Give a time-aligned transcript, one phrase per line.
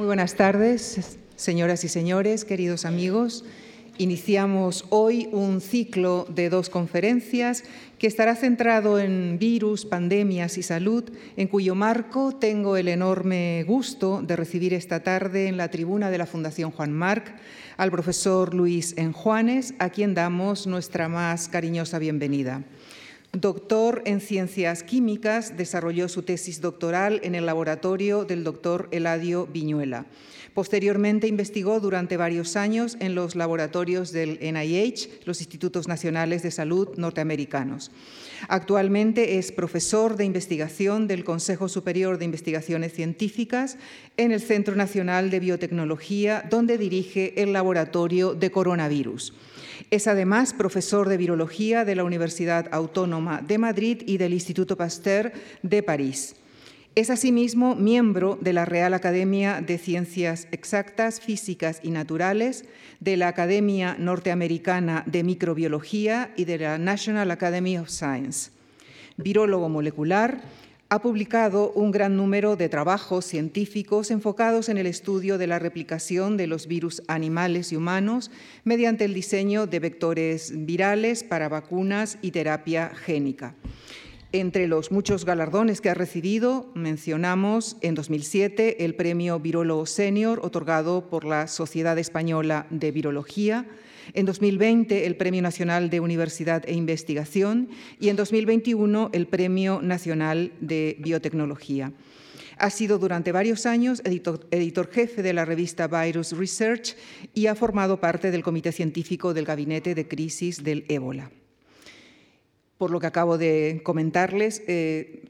[0.00, 3.44] Muy buenas tardes, señoras y señores, queridos amigos.
[3.98, 7.64] Iniciamos hoy un ciclo de dos conferencias
[7.98, 11.04] que estará centrado en virus, pandemias y salud,
[11.36, 16.16] en cuyo marco tengo el enorme gusto de recibir esta tarde en la tribuna de
[16.16, 17.34] la Fundación Juan Marc
[17.76, 22.64] al profesor Luis Enjuanes, a quien damos nuestra más cariñosa bienvenida.
[23.32, 30.06] Doctor en Ciencias Químicas, desarrolló su tesis doctoral en el laboratorio del doctor Eladio Viñuela.
[30.52, 36.88] Posteriormente investigó durante varios años en los laboratorios del NIH, los Institutos Nacionales de Salud
[36.96, 37.92] norteamericanos.
[38.48, 43.78] Actualmente es profesor de investigación del Consejo Superior de Investigaciones Científicas
[44.16, 49.34] en el Centro Nacional de Biotecnología, donde dirige el laboratorio de coronavirus.
[49.90, 55.32] Es además profesor de virología de la Universidad Autónoma de Madrid y del Instituto Pasteur
[55.62, 56.36] de París.
[56.96, 62.64] Es asimismo miembro de la Real Academia de Ciencias Exactas, Físicas y Naturales,
[62.98, 68.50] de la Academia Norteamericana de Microbiología y de la National Academy of Science.
[69.16, 70.40] Virólogo molecular,
[70.92, 76.36] ha publicado un gran número de trabajos científicos enfocados en el estudio de la replicación
[76.36, 78.32] de los virus animales y humanos
[78.64, 83.54] mediante el diseño de vectores virales para vacunas y terapia génica.
[84.32, 91.08] Entre los muchos galardones que ha recibido, mencionamos en 2007 el premio Virólogo Senior otorgado
[91.08, 93.64] por la Sociedad Española de Virología,
[94.14, 100.52] en 2020 el Premio Nacional de Universidad e Investigación y en 2021 el Premio Nacional
[100.60, 101.92] de Biotecnología.
[102.58, 106.96] Ha sido durante varios años editor, editor, jefe de la revista Virus Research
[107.34, 111.30] y ha formado parte del comité científico del Gabinete de Crisis del Ébola
[112.80, 115.28] por lo que acabo de comentarles, eh,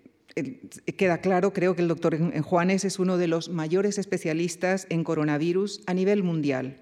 [0.96, 5.82] queda claro, creo que el doctor Juanes es uno de los mayores especialistas en coronavirus
[5.86, 6.76] a nivel mundial.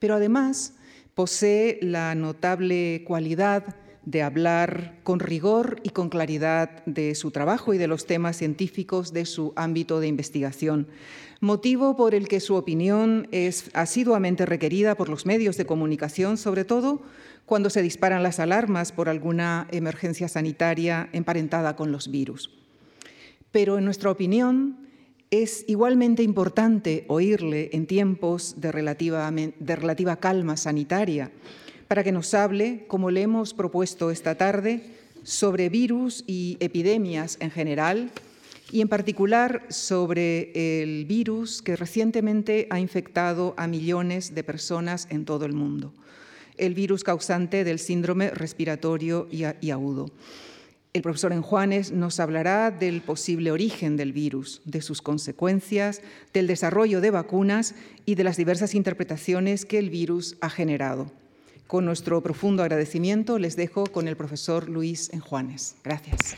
[0.00, 0.74] Pero además
[1.20, 3.76] posee la notable cualidad
[4.06, 9.12] de hablar con rigor y con claridad de su trabajo y de los temas científicos
[9.12, 10.88] de su ámbito de investigación,
[11.40, 16.64] motivo por el que su opinión es asiduamente requerida por los medios de comunicación, sobre
[16.64, 17.02] todo
[17.44, 22.50] cuando se disparan las alarmas por alguna emergencia sanitaria emparentada con los virus.
[23.50, 24.89] Pero en nuestra opinión
[25.30, 31.30] es igualmente importante oírle en tiempos de relativa, calma sanitaria
[31.86, 34.82] para que nos hable, como le hemos propuesto esta tarde,
[35.22, 38.10] sobre virus y epidemias en general
[38.72, 45.24] y en particular sobre el virus que recientemente ha infectado a millones de personas en
[45.24, 45.92] todo el mundo
[46.60, 50.10] el virus causante del síndrome respiratorio y, agudo.
[50.92, 56.02] El profesor Enjuanes nos hablará del posible origen del virus, de sus consecuencias,
[56.32, 61.12] del desarrollo de vacunas y de las diversas interpretaciones que el virus ha generado.
[61.68, 65.76] Con nuestro profundo agradecimiento les dejo con el profesor Luis Enjuanes.
[65.84, 66.34] Gracias.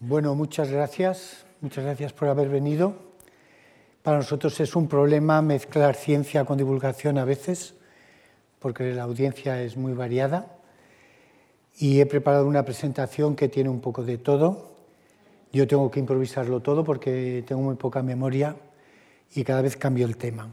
[0.00, 1.46] Bueno, muchas gracias.
[1.62, 3.05] Muchas gracias por haber venido.
[4.06, 7.74] Para nosotros es un problema mezclar ciencia con divulgación a veces,
[8.60, 10.58] porque la audiencia es muy variada.
[11.76, 14.76] Y he preparado una presentación que tiene un poco de todo.
[15.52, 18.54] Yo tengo que improvisarlo todo porque tengo muy poca memoria
[19.34, 20.52] y cada vez cambio el tema.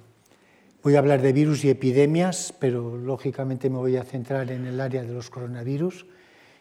[0.81, 4.81] Voy a hablar de virus y epidemias, pero lógicamente me voy a centrar en el
[4.81, 6.07] área de los coronavirus.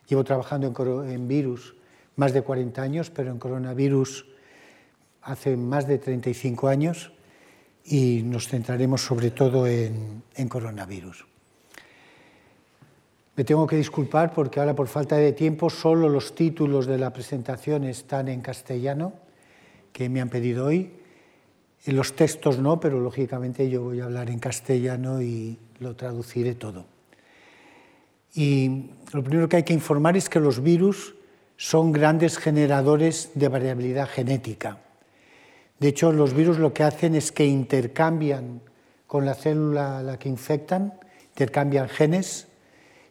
[0.08, 0.74] Llevo trabajando
[1.06, 1.74] en, virus
[2.16, 4.26] más de 40 años, pero en coronavirus
[5.22, 7.12] hace más de 35 años
[7.84, 11.26] y nos centraremos sobre todo en, coronavirus.
[13.34, 17.12] Me tengo que disculpar porque ahora por falta de tiempo solo los títulos de la
[17.12, 19.14] presentación están en castellano
[19.92, 20.92] que me han pedido hoy.
[21.86, 26.84] Los textos no, pero lógicamente yo voy a hablar en castellano y lo traduciré todo.
[28.34, 31.14] Y lo primero que hay que informar es que los virus
[31.56, 34.78] son grandes generadores de variabilidad genética.
[35.82, 38.60] De hecho, los virus lo que hacen es que intercambian
[39.08, 40.94] con la célula a la que infectan,
[41.30, 42.46] intercambian genes,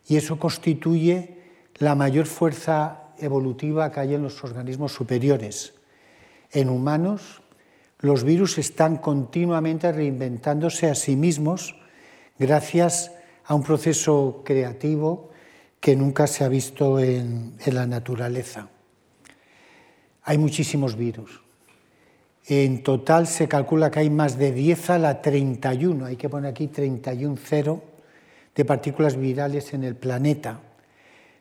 [0.07, 1.35] y eso constituye
[1.79, 5.73] la mayor fuerza evolutiva que hay en los organismos superiores.
[6.49, 7.41] En humanos,
[7.99, 11.75] los virus están continuamente reinventándose a sí mismos
[12.39, 13.11] gracias
[13.43, 15.29] a un proceso creativo
[15.81, 18.69] que nunca se ha visto en, la naturaleza.
[20.23, 21.50] Hay muchísimos virus.
[22.47, 26.51] En total se calcula que hay más de 10 a la 31, hay que poner
[26.51, 27.83] aquí 31 cero,
[28.55, 30.59] de partículas virales en el planeta.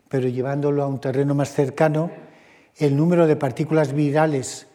[0.08, 2.10] pero llevándolo a un terreno más cercano,
[2.76, 4.66] el número de partículas virales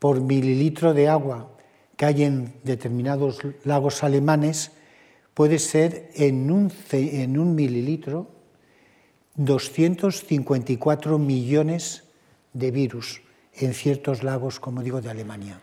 [0.00, 1.52] por mililitro de agua
[1.96, 4.72] que hay en determinados lagos alemanes
[5.34, 8.28] puede ser en un, en un mililitro
[9.36, 12.02] 254 millones
[12.52, 13.22] de virus
[13.64, 15.60] en ciertos lagos, como digo, de Alemania.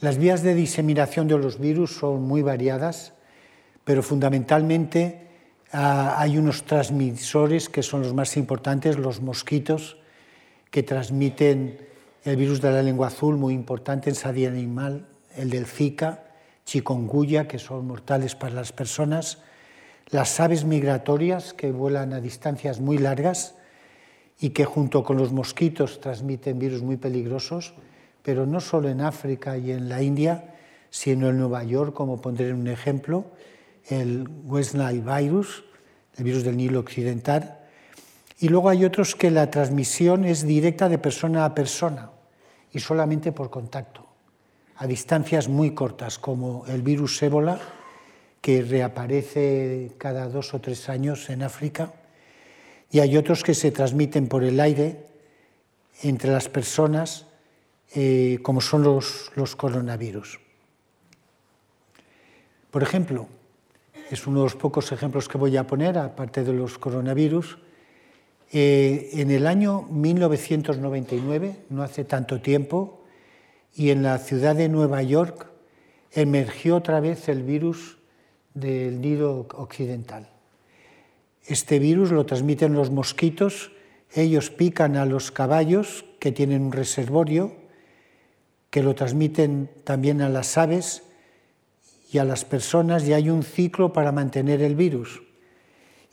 [0.00, 3.12] Las vías de diseminación de los virus son muy variadas,
[3.84, 5.28] pero fundamentalmente
[5.72, 9.96] ah, hay unos transmisores que son los más importantes, los mosquitos,
[10.70, 11.78] que transmiten
[12.24, 16.24] el virus de la lengua azul, muy importante en salud animal, el del Zika,
[16.64, 19.38] chikungunya, que son mortales para las personas,
[20.08, 23.54] las aves migratorias que vuelan a distancias muy largas
[24.40, 27.74] y que junto con los mosquitos transmiten virus muy peligrosos,
[28.22, 30.54] pero no solo en África y en la India,
[30.90, 33.26] sino en Nueva York, como pondré un ejemplo,
[33.88, 35.64] el West Nile virus,
[36.16, 37.58] el virus del Nilo Occidental.
[38.38, 42.10] Y luego hay otros que la transmisión es directa de persona a persona
[42.72, 44.06] y solamente por contacto,
[44.76, 47.58] a distancias muy cortas, como el virus ébola,
[48.40, 51.92] que reaparece cada dos o tres años en África,
[52.90, 55.06] y hay otros que se transmiten por el aire
[56.02, 57.26] entre las personas,
[57.94, 60.40] eh, como son los, coronavirus.
[62.70, 63.28] Por ejemplo,
[64.10, 67.58] es uno de los pocos ejemplos que voy a poner, aparte de los coronavirus.
[68.52, 73.04] Eh, en el año 1999, no hace tanto tiempo,
[73.74, 75.50] y en la ciudad de Nueva York
[76.12, 77.98] emergió otra vez el virus
[78.54, 80.33] del nido occidental.
[81.46, 83.72] Este virus lo transmiten los mosquitos,
[84.12, 87.52] ellos pican a los caballos que tienen un reservorio,
[88.70, 91.02] que lo transmiten también a las aves
[92.10, 95.22] y a las personas y hay un ciclo para mantener el virus.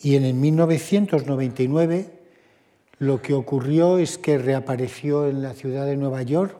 [0.02, 2.20] Y en el 1999
[2.98, 6.58] lo que ocurrió es que reapareció en la ciudad de Nueva York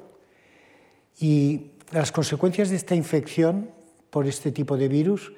[1.20, 3.70] y las consecuencias de esta infección
[4.10, 5.34] por este tipo de virus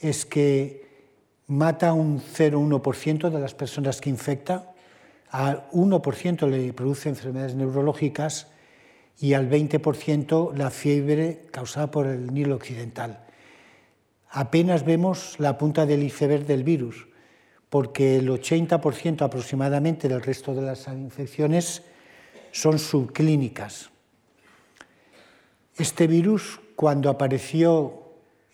[0.00, 0.89] es que
[1.50, 4.72] mata un 0,1% de las personas que infecta,
[5.30, 8.46] al 1% le produce enfermedades neurológicas
[9.18, 13.26] y al 20% la fiebre causada por el Nilo Occidental.
[14.30, 17.08] Apenas vemos la punta del iceberg del virus,
[17.68, 21.82] porque el 80% aproximadamente del resto de las infecciones
[22.52, 23.90] son subclínicas.
[25.76, 28.04] Este virus, cuando apareció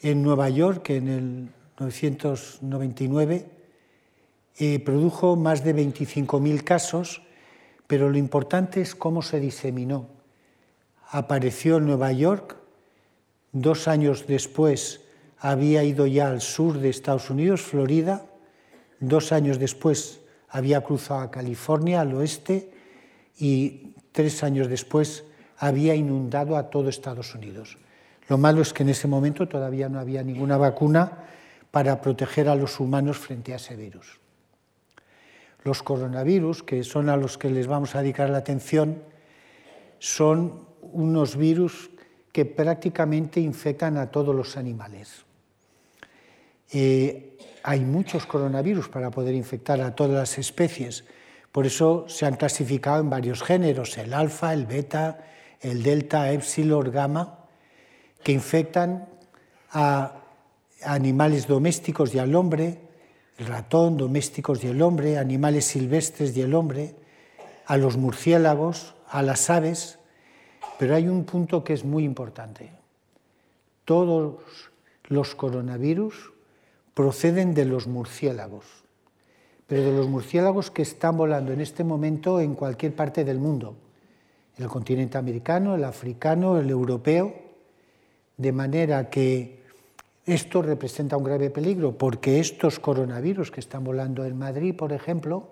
[0.01, 1.49] en Nueva York en el
[1.79, 3.47] 1999,
[4.59, 7.23] eh, produjo más de 25.000 casos,
[7.87, 10.09] pero lo importante es cómo se diseminó.
[11.11, 12.57] Apareció en Nueva York,
[13.53, 15.03] dos años después
[15.39, 18.25] había ido ya al sur de Estados Unidos, Florida,
[18.99, 22.73] dos años después había cruzado a California, al oeste,
[23.39, 25.25] y tres años después
[25.59, 27.77] había inundado a todo Estados Unidos.
[28.29, 31.27] Lo malo es que en ese momento todavía no había ninguna vacuna
[31.71, 34.21] para proteger a los humanos frente a ese virus.
[35.63, 39.03] Los coronavirus, que son a los que les vamos a dedicar la atención,
[39.99, 41.91] son unos virus
[42.33, 45.25] que prácticamente infectan a todos los animales.
[46.73, 51.05] Eh, hay muchos coronavirus para poder infectar a todas las especies,
[51.51, 55.25] por eso se han clasificado en varios géneros, el alfa, el beta,
[55.61, 57.39] el delta, epsilon, gamma
[58.23, 59.09] que infectan
[59.71, 60.26] a
[60.83, 62.79] animales domésticos y al hombre,
[63.39, 66.95] ratón, domésticos y el hombre, animales silvestres y el hombre,
[67.67, 69.99] a los murciélagos, a las aves,
[70.79, 72.71] pero hay un punto que es muy importante.
[73.85, 74.71] Todos
[75.05, 76.33] los coronavirus
[76.95, 78.65] proceden de los murciélagos,
[79.67, 83.77] pero de los murciélagos que están volando en este momento en cualquier parte del mundo,
[84.57, 87.35] el continente americano, el africano, el europeo,
[88.37, 89.66] de manera que
[90.27, 95.51] esto representa un grave peligro porque estos coronavirus que están volando en Madrid, por ejemplo,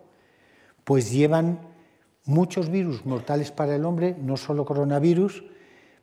[0.82, 1.60] pues llevan
[2.24, 5.44] muchos virus mortales para el hombre, no solo coronavirus,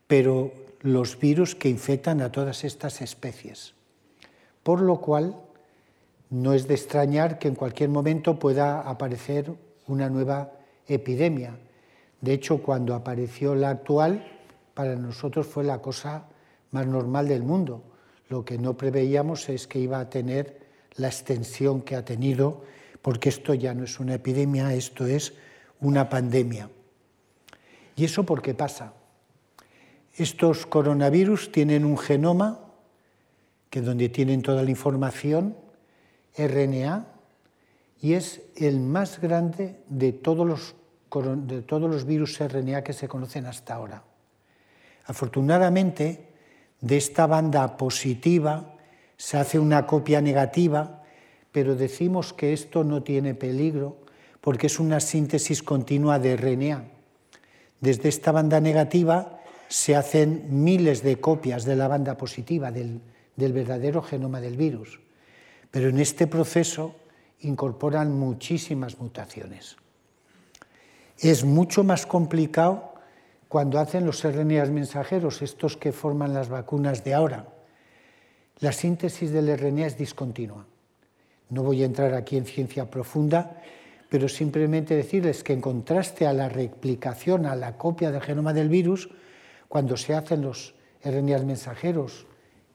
[0.07, 3.73] pero los virus que infectan a todas estas especies.
[4.63, 5.35] Por lo cual,
[6.29, 9.53] no es de extrañar que en cualquier momento pueda aparecer
[9.87, 10.53] una nueva
[10.87, 11.59] epidemia.
[12.21, 14.25] De hecho, cuando apareció la actual,
[14.73, 16.27] para nosotros fue la cosa
[16.71, 17.83] más normal del mundo.
[18.31, 20.57] Lo que no preveíamos es que iba a tener
[20.95, 22.63] la extensión que ha tenido,
[23.01, 25.33] porque esto ya no es una epidemia, esto es
[25.81, 26.69] una pandemia.
[27.97, 28.93] ¿Y eso por qué pasa?
[30.15, 32.61] Estos coronavirus tienen un genoma,
[33.69, 35.57] que donde tienen toda la información,
[36.37, 37.07] RNA,
[37.99, 40.75] y es el más grande de todos los,
[41.47, 44.05] de todos los virus RNA que se conocen hasta ahora.
[45.03, 46.30] Afortunadamente,
[46.81, 48.75] de esta banda positiva
[49.15, 51.03] se hace una copia negativa,
[51.51, 53.97] pero decimos que esto no tiene peligro
[54.41, 56.85] porque es una síntesis continua de RNA.
[57.79, 63.01] Desde esta banda negativa se hacen miles de copias de la banda positiva del,
[63.35, 64.99] del verdadero genoma del virus,
[65.69, 66.95] pero en este proceso
[67.41, 69.77] incorporan muchísimas mutaciones.
[71.19, 72.90] Es mucho más complicado
[73.51, 77.47] cuando hacen los RNA mensajeros, estos que forman las vacunas de ahora.
[78.59, 80.65] La síntesis del RNA es discontinua.
[81.49, 83.61] No voy a entrar aquí en ciencia profunda,
[84.07, 88.69] pero simplemente decirles que en contraste a la replicación, a la copia del genoma del
[88.69, 89.09] virus,
[89.67, 92.27] cuando se hacen los RNA mensajeros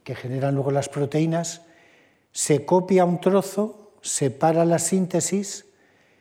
[0.04, 1.62] que generan luego las proteínas,
[2.32, 5.64] se copia un trozo, se para la síntesis,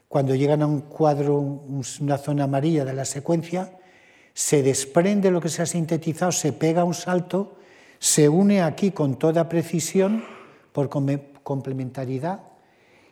[0.08, 1.40] cuando llegan a un cuadro,
[2.00, 3.80] una zona amarilla de la secuencia,
[4.36, 7.56] se desprende lo que se ha sintetizado, se pega un salto,
[8.00, 10.26] se une aquí con toda precisión
[10.74, 12.42] por complementariedad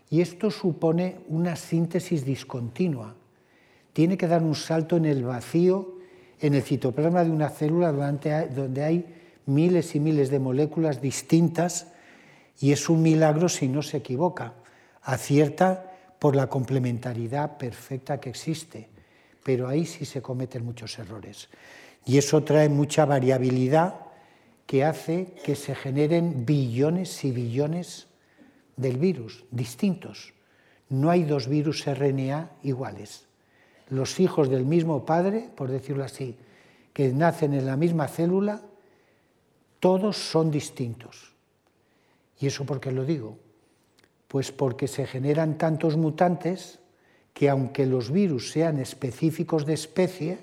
[0.10, 3.16] y esto supone una síntesis discontinua.
[3.94, 5.96] Tiene que dar un salto en el vacío,
[6.42, 9.06] en el citoplasma de una célula donde hay
[9.46, 11.88] miles y miles de moléculas distintas
[12.60, 14.56] y es un milagro si no se equivoca.
[15.02, 15.90] Acierta
[16.20, 18.90] por la complementariedad perfecta que existe,
[19.44, 21.50] pero ahí sí se cometen muchos errores.
[22.06, 23.96] Y eso trae mucha variabilidad
[24.66, 28.08] que hace que se generen billones y billones
[28.76, 30.34] del virus, distintos.
[30.90, 33.26] No hay dos virus RNA iguales.
[33.90, 36.38] Los hijos del mismo padre, por decirlo así,
[36.94, 38.62] que nacen en la misma célula,
[39.80, 41.34] todos son distintos.
[42.40, 43.38] ¿Y eso por qué lo digo?
[44.28, 46.80] Pues porque se generan tantos mutantes
[47.34, 50.38] que aunque los virus sean específicos de especie,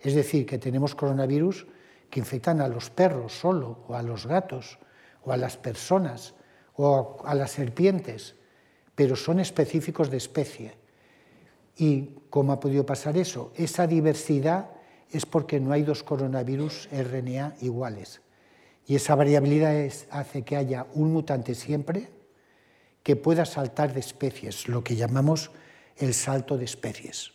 [0.00, 1.66] es decir, que tenemos coronavirus
[2.10, 4.78] que infectan a los perros solo, o a los gatos,
[5.24, 6.34] o a las personas,
[6.74, 8.34] o a las serpientes,
[8.94, 10.74] pero son específicos de especie.
[11.76, 13.52] ¿Y cómo ha podido pasar eso?
[13.56, 14.70] Esa diversidad
[15.10, 18.20] es porque no hay dos coronavirus RNA iguales.
[18.86, 19.74] Y esa variabilidad
[20.10, 22.10] hace que haya un mutante siempre
[23.02, 25.50] que pueda saltar de especies, lo que llamamos
[26.02, 27.32] el salto de especies.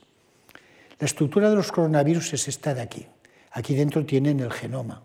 [1.00, 3.06] La estructura de los coronavirus es esta de aquí.
[3.52, 5.04] Aquí dentro tienen el genoma.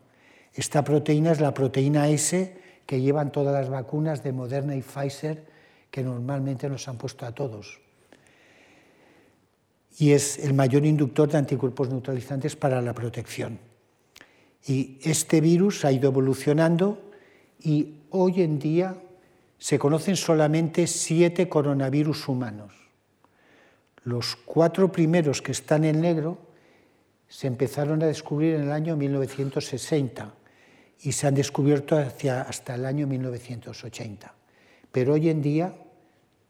[0.54, 5.44] Esta proteína es la proteína S que llevan todas las vacunas de Moderna y Pfizer
[5.90, 7.80] que normalmente nos han puesto a todos.
[9.98, 13.58] Y es el mayor inductor de anticuerpos neutralizantes para la protección.
[14.66, 17.10] Y este virus ha ido evolucionando
[17.60, 18.96] y hoy en día
[19.58, 22.81] se conocen solamente siete coronavirus humanos.
[24.04, 26.38] Los cuatro primeros que están en negro
[27.28, 30.34] se empezaron a descubrir en el año 1960
[31.00, 34.34] y se han descubierto hasta el año 1980.
[34.90, 35.74] Pero hoy en día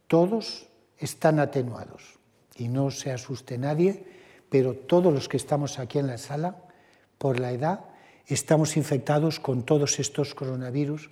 [0.09, 0.67] todos
[0.99, 2.19] están atenuados
[2.57, 4.05] y no se asuste nadie,
[4.51, 6.57] pero todos los que estamos aquí en la sala,
[7.19, 7.81] por la edad,
[8.27, 11.11] estamos infectados con todos estos coronavirus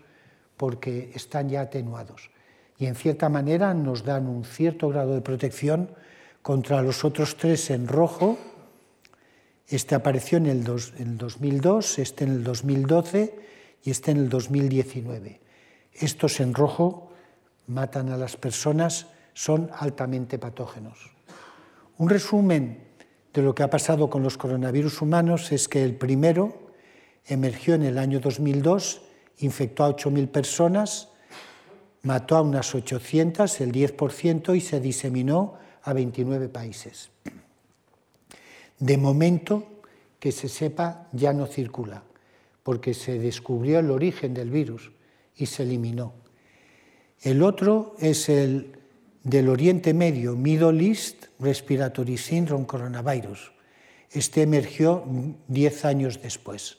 [0.57, 2.31] porque están ya atenuados.
[2.79, 5.91] Y en cierta manera nos dan un cierto grado de protección
[6.43, 8.39] contra los otros tres en rojo,
[9.69, 13.35] este apareció en el, 2002, este en el 2012
[13.85, 15.41] y este en el 2019.
[15.93, 17.13] Estos en rojo
[17.69, 20.99] matan a las personas, son altamente patógenos.
[21.99, 22.83] Un resumen
[23.33, 26.73] de lo que ha pasado con los coronavirus humanos es que el primero
[27.27, 29.03] emergió en el año 2002,
[29.39, 31.11] infectó a 8.000 personas,
[32.03, 37.11] mató a unas 800, el 10%, y se diseminó a 29 países.
[38.79, 39.83] De momento,
[40.19, 42.03] que se sepa, ya no circula,
[42.63, 44.91] porque se descubrió el origen del virus
[45.37, 46.15] y se eliminó.
[47.23, 48.77] El otro es el
[49.23, 53.53] del Oriente Medio, Middle East Respiratory Syndrome Coronavirus.
[54.11, 55.05] Este emergió
[55.49, 56.79] 10 años después.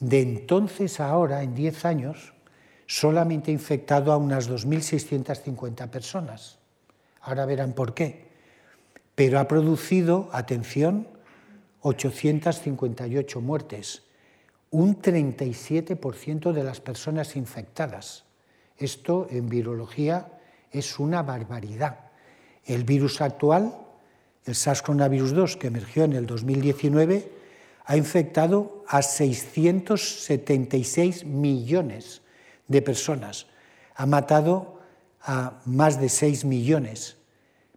[0.00, 2.34] De entonces a ahora, en 10 años,
[2.86, 6.55] solamente ha infectado a unas 2.650 personas.
[7.26, 8.26] Ahora verán por qué
[9.16, 11.08] pero ha producido, atención,
[11.80, 14.04] 858 muertes,
[14.70, 18.24] un 37% de las personas infectadas.
[18.76, 20.28] Esto en virología
[20.70, 22.10] es una barbaridad.
[22.66, 23.74] El virus actual,
[24.44, 27.32] el SARS-CoV-2, que emergió en el 2019,
[27.86, 32.20] ha infectado a 676 millones
[32.68, 33.46] de personas.
[33.94, 34.78] Ha matado
[35.22, 37.15] a más de 6 millones,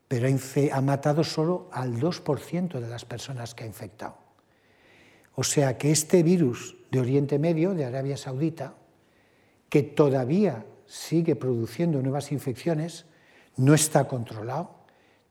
[0.10, 0.28] pero
[0.74, 4.18] ha matado solo al 2% de las personas que ha infectado.
[5.36, 8.74] O sea que este virus de Oriente Medio, de Arabia Saudita,
[9.70, 13.06] que todavía sigue produciendo nuevas infecciones,
[13.56, 14.80] no está controlado,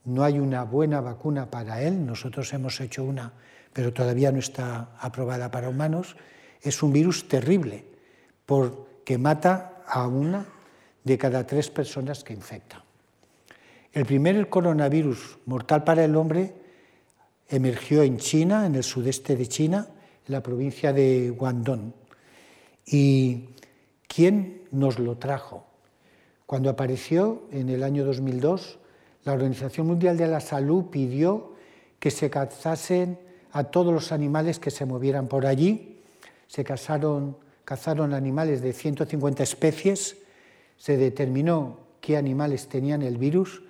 [0.05, 3.33] no hay una buena vacuna para él, nosotros hemos hecho una,
[3.73, 6.17] pero todavía no está aprobada para humanos,
[6.63, 7.85] es un virus terrible,
[8.47, 10.47] porque mata a una
[11.03, 12.85] de cada tres personas que infecta.
[13.93, 16.53] El primer coronavirus mortal para el hombre
[17.49, 19.89] emergió en China, en el sudeste de China,
[20.27, 21.95] en la provincia de Guangdong.
[22.87, 23.47] ¿Y
[24.07, 25.65] quién nos lo trajo?
[26.45, 28.79] Cuando apareció en el año 2002,
[29.25, 31.55] la Organización Mundial de la Salud pidió
[31.99, 33.19] que se cazasen
[33.53, 36.01] a todos los animales que se movieran por allí.
[36.47, 37.37] Se cazaron,
[38.15, 40.19] animales de 150 especies,
[40.77, 43.63] se determinó qué animales tenían el virus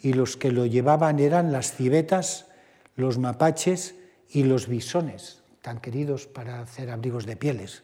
[0.00, 2.46] y los que lo llevaban eran las civetas,
[2.94, 3.94] los mapaches
[4.28, 7.82] y los bisones, tan queridos para hacer abrigos de pieles.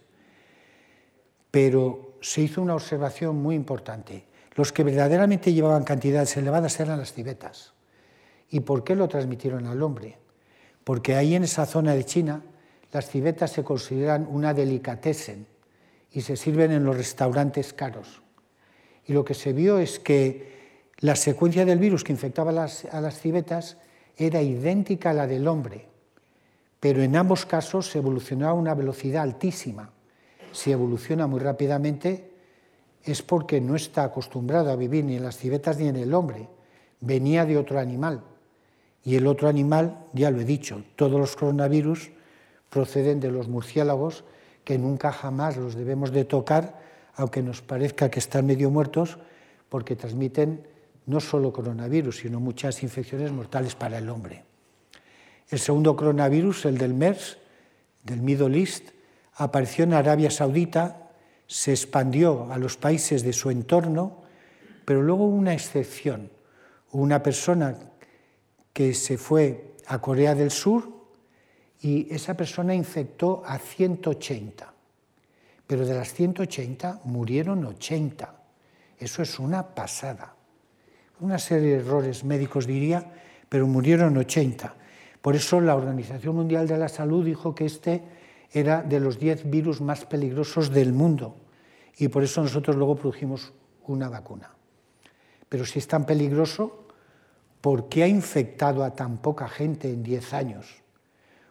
[1.50, 4.24] Pero se hizo una observación muy importante.
[4.54, 7.72] Los que verdaderamente llevaban cantidades elevadas eran las civetas.
[8.50, 10.18] ¿Y por qué lo transmitieron al hombre?
[10.84, 12.42] Porque ahí en esa zona de China
[12.92, 15.46] las civetas se consideran una delicatessen
[16.10, 18.22] y se sirven en los restaurantes caros.
[19.06, 20.61] Y lo que se vio es que
[21.02, 23.76] la secuencia del virus que infectaba a las civetas
[24.16, 25.88] era idéntica a la del hombre,
[26.78, 29.90] pero en ambos casos se evolucionó a una velocidad altísima.
[30.52, 32.30] Si evoluciona muy rápidamente,
[33.02, 36.48] es porque no está acostumbrado a vivir ni en las civetas ni en el hombre.
[37.00, 38.22] Venía de otro animal.
[39.04, 42.12] Y el otro animal, ya lo he dicho, todos los coronavirus
[42.70, 44.22] proceden de los murciélagos,
[44.62, 46.80] que nunca jamás los debemos de tocar,
[47.16, 49.18] aunque nos parezca que están medio muertos,
[49.68, 50.70] porque transmiten
[51.06, 54.44] no solo coronavirus, sino muchas infecciones mortales para el hombre.
[55.50, 57.38] El segundo coronavirus, el del MERS,
[58.02, 58.90] del Middle East,
[59.34, 61.02] apareció en Arabia Saudita
[61.52, 64.22] se expandió a los países de su entorno,
[64.86, 66.30] pero luego una excepción.
[66.92, 67.76] una persona
[68.72, 70.92] que se fue a Corea del Sur
[71.80, 74.74] y esa persona infectó a 180,
[75.66, 78.34] pero de las 180 murieron 80.
[78.98, 80.34] Eso es una pasada.
[81.22, 83.06] Una serie de errores médicos diría,
[83.48, 84.74] pero murieron 80.
[85.20, 88.02] Por eso la Organización Mundial de la Salud dijo que este
[88.50, 91.36] era de los 10 virus más peligrosos del mundo
[91.96, 93.52] y por eso nosotros luego produjimos
[93.86, 94.50] una vacuna.
[95.48, 96.88] Pero si es tan peligroso,
[97.60, 100.82] ¿por qué ha infectado a tan poca gente en 10 años?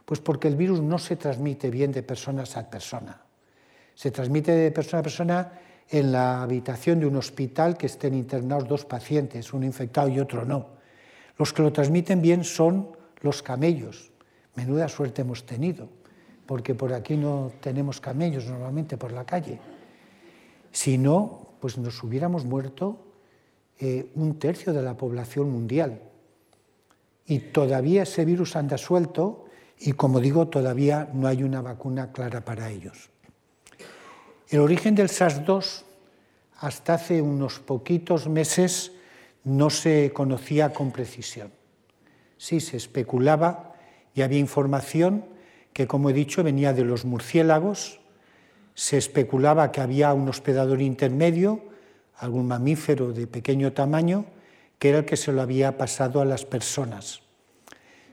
[0.03, 3.21] Pues porque el virus no se transmite bien de personas a persona.
[3.95, 5.51] Se transmite de persona a persona
[5.89, 10.45] en la habitación de un hospital que estén internados dos pacientes, uno infectado y otro
[10.45, 10.67] no.
[11.37, 14.11] Los que lo transmiten bien son los camellos.
[14.55, 15.89] Menuda suerte hemos tenido,
[16.45, 19.59] porque por aquí no tenemos camellos normalmente por la calle.
[20.71, 23.05] Si no, pues nos hubiéramos muerto
[23.79, 26.01] eh, un tercio de la población mundial.
[27.25, 29.45] Y todavía ese virus anda suelto
[29.79, 33.10] y, como digo, todavía no hay una vacuna clara para ellos.
[34.51, 35.83] El origen del SARS-2
[36.59, 38.91] hasta hace unos poquitos meses
[39.45, 41.53] no se conocía con precisión.
[42.35, 43.75] Sí, se especulaba
[44.13, 45.23] y había información
[45.71, 48.01] que, como he dicho, venía de los murciélagos,
[48.75, 51.61] se especulaba que había un hospedador intermedio,
[52.17, 54.25] algún mamífero de pequeño tamaño,
[54.79, 57.21] que era el que se lo había pasado a las personas.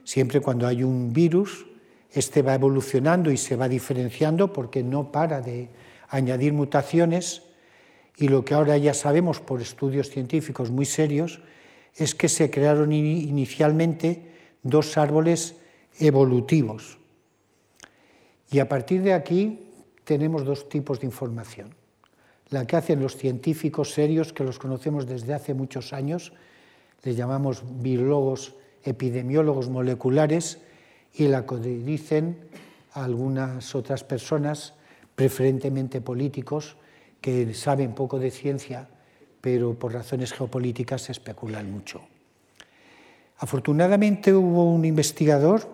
[0.05, 1.65] Siempre cuando hay un virus,
[2.13, 5.67] este va evolucionando y se va diferenciando porque no para de
[6.09, 7.43] añadir mutaciones
[8.17, 11.39] y lo que ahora ya sabemos por estudios científicos muy serios
[11.95, 14.31] es que se crearon inicialmente
[14.63, 15.55] dos árboles
[15.99, 16.97] evolutivos.
[18.51, 19.59] Y a partir de aquí
[20.03, 21.75] tenemos dos tipos de información.
[22.49, 26.33] La que hacen los científicos serios, que los conocemos desde hace muchos años,
[27.03, 30.59] les llamamos biólogos, epidemiólogos moleculares,
[31.13, 32.37] y la que dicen
[32.93, 34.73] algunas otras personas,
[35.19, 36.77] preferentemente políticos,
[37.19, 38.87] que saben poco de ciencia,
[39.41, 41.99] pero por razones geopolíticas se especulan mucho.
[43.39, 45.67] Afortunadamente hubo un investigador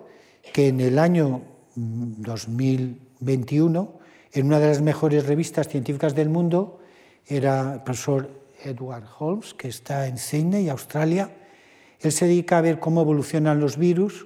[0.51, 1.43] que en el año
[1.75, 3.99] 2021
[4.33, 6.79] en una de las mejores revistas científicas del mundo,
[7.27, 8.31] era el profesor
[8.63, 11.29] Edward Holmes, que está en Sydney, Australia.
[11.99, 14.25] Él se dedica a ver cómo evolucionan los virus,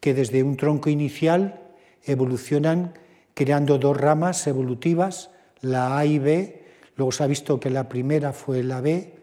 [0.00, 1.62] que desde un tronco inicial
[2.04, 2.92] evolucionan
[3.40, 5.30] creando dos ramas evolutivas,
[5.62, 6.62] la A y B.
[6.96, 9.14] Luego se ha visto que la primera fue la B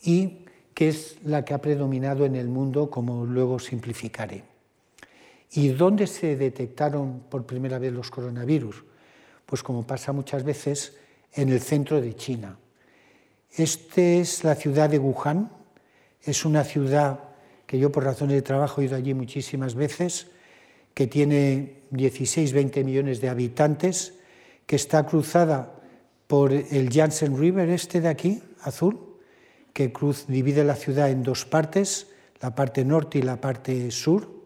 [0.00, 4.44] y que es la que ha predominado en el mundo, como luego simplificaré.
[5.50, 8.84] ¿Y dónde se detectaron por primera vez los coronavirus?
[9.44, 10.96] Pues como pasa muchas veces,
[11.32, 12.56] en el centro de China.
[13.50, 15.50] Esta es la ciudad de Wuhan,
[16.22, 17.18] es una ciudad
[17.66, 20.28] que yo por razones de trabajo he ido allí muchísimas veces,
[20.98, 24.14] que tiene 16-20 millones de habitantes,
[24.66, 25.80] que está cruzada
[26.26, 28.98] por el Janssen River, este de aquí, azul,
[29.72, 32.08] que cruz, divide la ciudad en dos partes,
[32.40, 34.42] la parte norte y la parte sur,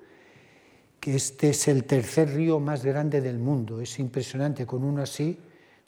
[1.01, 3.81] que este es el tercer río más grande del mundo.
[3.81, 5.39] Es impresionante, con uno así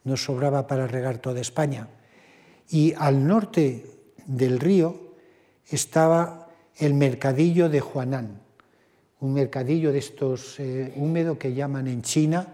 [0.04, 1.90] no sobraba para regar toda España.
[2.70, 3.84] Y al norte
[4.24, 5.12] del río
[5.68, 6.48] estaba
[6.78, 8.43] el mercadillo de Juanán,
[9.24, 12.46] un mercadillo de estos eh, húmedos que llaman en China,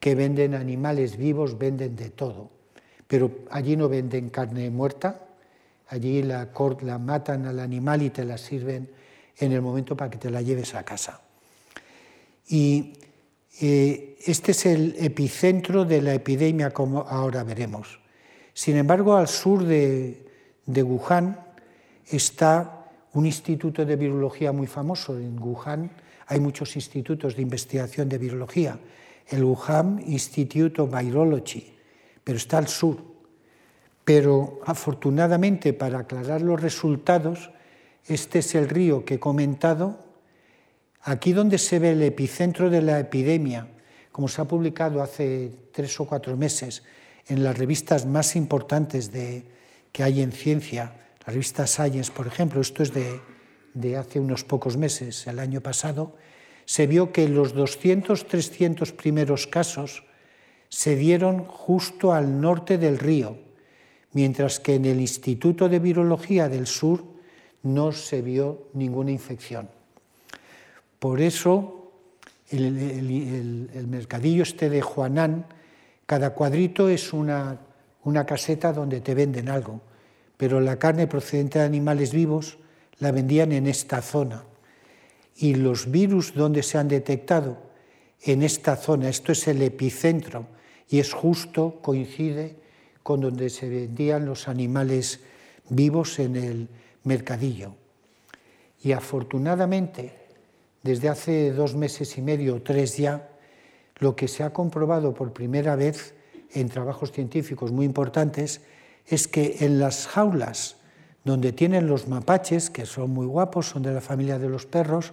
[0.00, 2.50] que venden animales vivos, venden de todo.
[3.06, 5.28] Pero allí no venden carne muerta,
[5.86, 6.48] allí la,
[6.82, 8.90] la matan al animal y te la sirven
[9.38, 11.20] en el momento para que te la lleves a casa.
[12.48, 12.94] Y
[13.60, 18.00] eh, este es el epicentro de la epidemia, como ahora veremos.
[18.54, 20.26] Sin embargo, al sur de,
[20.66, 21.38] de Wuhan
[22.10, 25.16] está un instituto de virología muy famoso.
[25.16, 25.90] En Wuhan
[26.28, 28.78] hay muchos institutos de investigación de virología.
[29.26, 31.74] El Wuhan Institute of Virology,
[32.22, 33.02] pero está al sur.
[34.04, 37.50] Pero afortunadamente, para aclarar los resultados,
[38.06, 40.08] este es el río que he comentado,
[41.02, 43.68] Aquí donde se ve el epicentro de la epidemia,
[44.12, 46.82] como se ha publicado hace tres o cuatro meses
[47.28, 49.44] en las revistas más importantes de,
[49.92, 50.92] que hay en ciencia,
[51.26, 53.20] la revista Science, por ejemplo, esto es de,
[53.74, 56.14] de hace unos pocos meses, el año pasado,
[56.64, 60.04] se vio que los 200, 300 primeros casos
[60.68, 63.38] se dieron justo al norte del río,
[64.12, 67.04] mientras que en el Instituto de Virología del Sur
[67.62, 69.68] no se vio ninguna infección.
[70.98, 71.92] Por eso
[72.50, 75.46] el, mercadillo este de Juanán,
[76.06, 77.58] cada cuadrito es una,
[78.04, 79.80] una caseta donde te venden algo,
[80.36, 82.58] pero la carne procedente de animales vivos
[82.98, 84.44] la vendían en esta zona.
[85.36, 87.68] Y los virus donde se han detectado,
[88.22, 90.46] en esta zona, esto es el epicentro,
[90.88, 92.56] y es justo, coincide
[93.02, 95.20] con donde se vendían los animales
[95.68, 96.68] vivos en el
[97.04, 97.74] mercadillo.
[98.82, 100.14] Y afortunadamente,
[100.82, 103.28] desde hace dos meses y medio o tres ya,
[103.98, 106.14] lo que se ha comprobado por primera vez
[106.52, 108.62] en trabajos científicos muy importantes
[109.06, 110.77] es que en las jaulas
[111.24, 115.12] donde tienen los mapaches, que son muy guapos, son de la familia de los perros,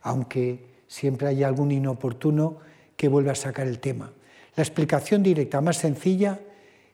[0.02, 2.59] aunque siempre hay algún inoportuno
[2.96, 4.11] que vuelve a sacar el tema.
[4.54, 6.40] La explicación directa más sencilla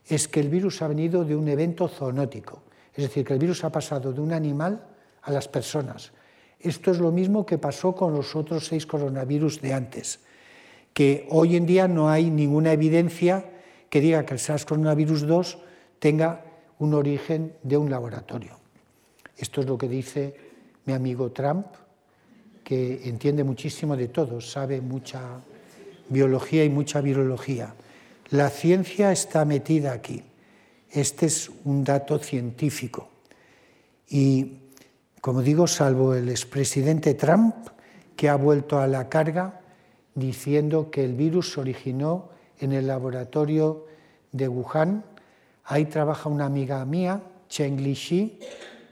[0.07, 2.63] es que el virus ha venido de un evento zoonótico.
[2.95, 4.85] Es decir, que el virus ha pasado de un animal
[5.23, 6.13] a las personas.
[6.59, 10.21] Esto es lo mismo que pasó con los otros seis coronavirus de antes,
[10.93, 13.45] que hoy en día no hay ninguna evidencia
[13.93, 15.59] que diga que el SARS-CoV-2
[15.99, 16.43] tenga
[16.79, 18.59] un origen de un laboratorio.
[19.37, 20.35] Esto es lo que dice
[20.87, 21.67] mi amigo Trump,
[22.65, 25.43] que entiende muchísimo de todo, sabe mucha
[26.09, 27.75] biología y mucha virología.
[28.31, 30.23] La ciencia está metida aquí.
[30.91, 33.11] Este es un dato científico.
[34.09, 34.57] Y,
[35.21, 37.55] como digo, salvo el expresidente Trump,
[38.17, 39.61] que ha vuelto a la carga
[40.15, 43.87] diciendo que el virus se originó en el laboratorio
[44.33, 45.05] de Wuhan.
[45.65, 48.39] Ahí trabaja una amiga mía, Cheng Li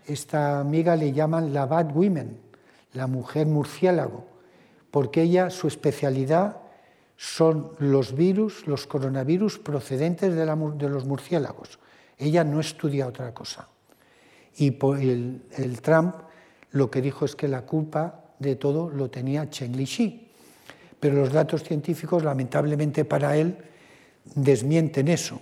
[0.06, 2.38] Esta amiga le llaman la Bad Women,
[2.92, 4.24] la mujer murciélago,
[4.90, 6.56] porque ella, su especialidad
[7.16, 10.46] son los virus, los coronavirus procedentes de,
[10.88, 11.78] los murciélagos.
[12.16, 13.68] Ella no estudia otra cosa.
[14.56, 14.68] Y
[14.98, 16.14] el, Trump
[16.70, 20.29] lo que dijo es que la culpa de todo lo tenía Chen Lixi.
[21.00, 23.56] Pero los datos científicos, lamentablemente para él,
[24.34, 25.40] desmienten eso.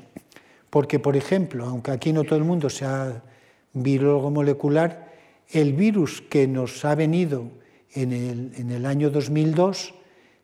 [0.70, 3.22] Porque, por ejemplo, aunque aquí no todo el mundo sea
[3.72, 5.08] biólogo molecular,
[5.50, 7.50] el virus que nos ha venido
[7.92, 9.94] en el, en el año 2002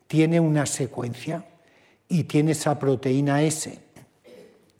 [0.06, 1.44] tiene una secuencia
[2.08, 3.78] y tiene esa proteína S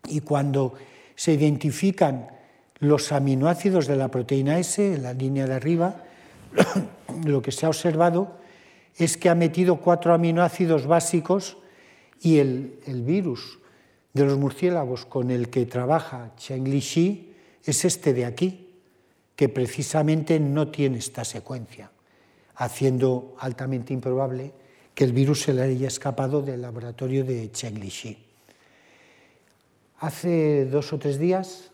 [0.09, 0.75] Y cuando
[1.15, 2.29] se identifican
[2.79, 6.05] los aminoácidos de la proteína S, en la línea de arriba,
[7.25, 8.37] lo que se ha observado
[8.97, 11.57] es que ha metido cuatro aminoácidos básicos
[12.21, 13.59] y el, virus
[14.13, 18.71] de los murciélagos con el que trabaja Cheng Li es este de aquí,
[19.37, 21.91] que precisamente no tiene esta secuencia,
[22.55, 24.53] haciendo altamente improbable
[24.95, 28.19] que el virus se le haya escapado del laboratorio de Cheng Li
[29.99, 31.73] Hace dos o tres días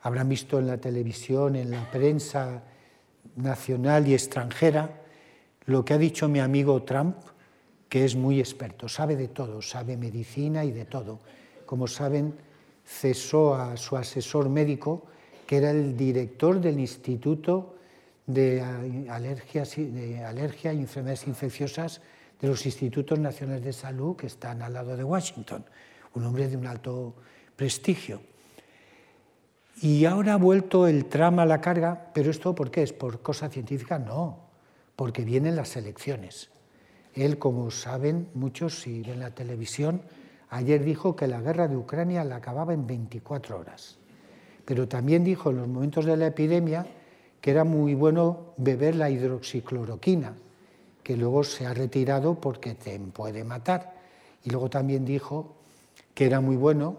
[0.00, 2.62] habrán visto en la televisión, en la prensa
[3.36, 5.02] nacional y extranjera,
[5.68, 7.16] lo que ha dicho mi amigo Trump,
[7.90, 11.20] que es muy experto, sabe de todo, sabe medicina y de todo.
[11.66, 12.32] Como saben,
[12.86, 15.04] cesó a su asesor médico,
[15.46, 17.76] que era el director del Instituto
[18.26, 18.62] de,
[19.10, 19.76] Alergias,
[20.26, 22.00] Alergia y Enfermedades Infecciosas
[22.40, 25.66] de los Institutos Nacionales de Salud que están al lado de Washington,
[26.14, 27.14] un hombre de un alto
[27.54, 28.22] prestigio.
[29.82, 32.84] Y ahora ha vuelto el trama a la carga, pero ¿esto por qué?
[32.84, 33.98] ¿Es por cosa científica?
[33.98, 34.47] No,
[34.98, 36.50] porque vienen las elecciones.
[37.14, 40.02] Él, como saben muchos si ven la televisión,
[40.50, 43.96] ayer dijo que la guerra de Ucrania la acababa en 24 horas.
[44.64, 46.84] Pero también dijo en los momentos de la epidemia
[47.40, 50.34] que era muy bueno beber la hidroxicloroquina,
[51.04, 53.94] que luego se ha retirado porque te puede matar.
[54.42, 55.54] Y luego también dijo
[56.12, 56.96] que era muy bueno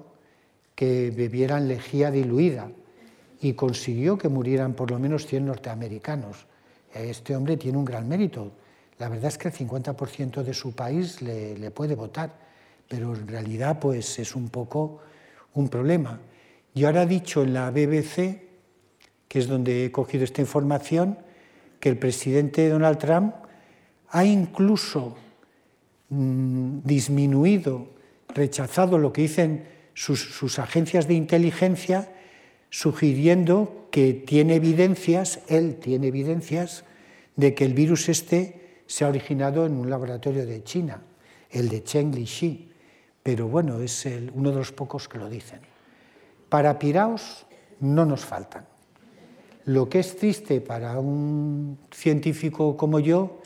[0.74, 2.72] que bebieran lejía diluida
[3.42, 6.48] y consiguió que murieran por lo menos 100 norteamericanos.
[6.94, 8.52] Este hombre tiene un gran mérito.
[8.98, 12.34] La verdad es que el 50% de su país le, puede votar,
[12.88, 15.00] pero en realidad pues es un poco
[15.54, 16.20] un problema.
[16.74, 18.42] Y ahora ha dicho en la BBC,
[19.28, 21.18] que es donde he cogido esta información,
[21.80, 23.36] que el presidente Donald Trump
[24.10, 25.16] ha incluso
[26.10, 27.88] mm, disminuido,
[28.34, 32.12] rechazado lo que dicen sus, agencias de inteligencia
[32.70, 36.84] sugiriendo que tiene evidencias, él tiene evidencias,
[37.36, 41.02] de que el virus este se ha originado en un laboratorio de China,
[41.50, 42.70] el de Cheng Li
[43.24, 45.60] pero bueno, es uno de los pocos que lo dicen.
[46.48, 47.46] Para piraos
[47.80, 48.66] no nos faltan.
[49.66, 53.42] Lo que es triste para un científico como yo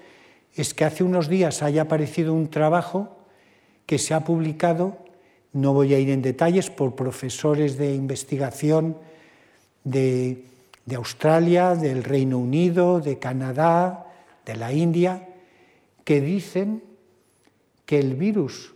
[0.54, 3.18] es que hace unos días haya aparecido un trabajo
[3.86, 4.98] que se ha publicado
[5.54, 8.98] no voy a ir en detalles por profesores de investigación
[9.84, 10.46] de,
[10.96, 14.08] Australia, del Reino Unido, de Canadá,
[14.46, 15.30] de la India,
[16.04, 16.84] que dicen
[17.86, 18.74] que el virus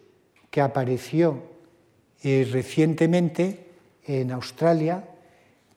[0.50, 1.44] que apareció
[2.24, 3.68] eh, recientemente
[4.06, 5.04] en Australia,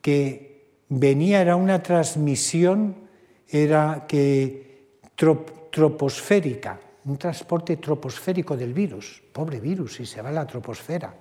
[0.01, 2.97] que venía, era una transmisión,
[3.49, 4.87] era que
[5.71, 9.23] troposférica, un transporte troposférico del virus.
[9.33, 11.13] Pobre virus, si se va a la troposfera,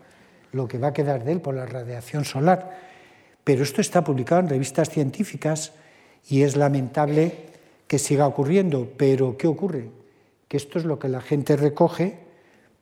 [0.54, 2.89] lo que va a quedar de él por la radiación solar.
[3.50, 5.74] Pero esto está publicado en revistas científicas
[6.30, 7.48] y es lamentable
[7.88, 8.88] que siga ocurriendo.
[8.96, 9.90] Pero ¿qué ocurre?
[10.48, 12.20] Que esto es lo que la gente recoge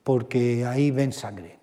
[0.04, 1.56] porque ahí ven sangre.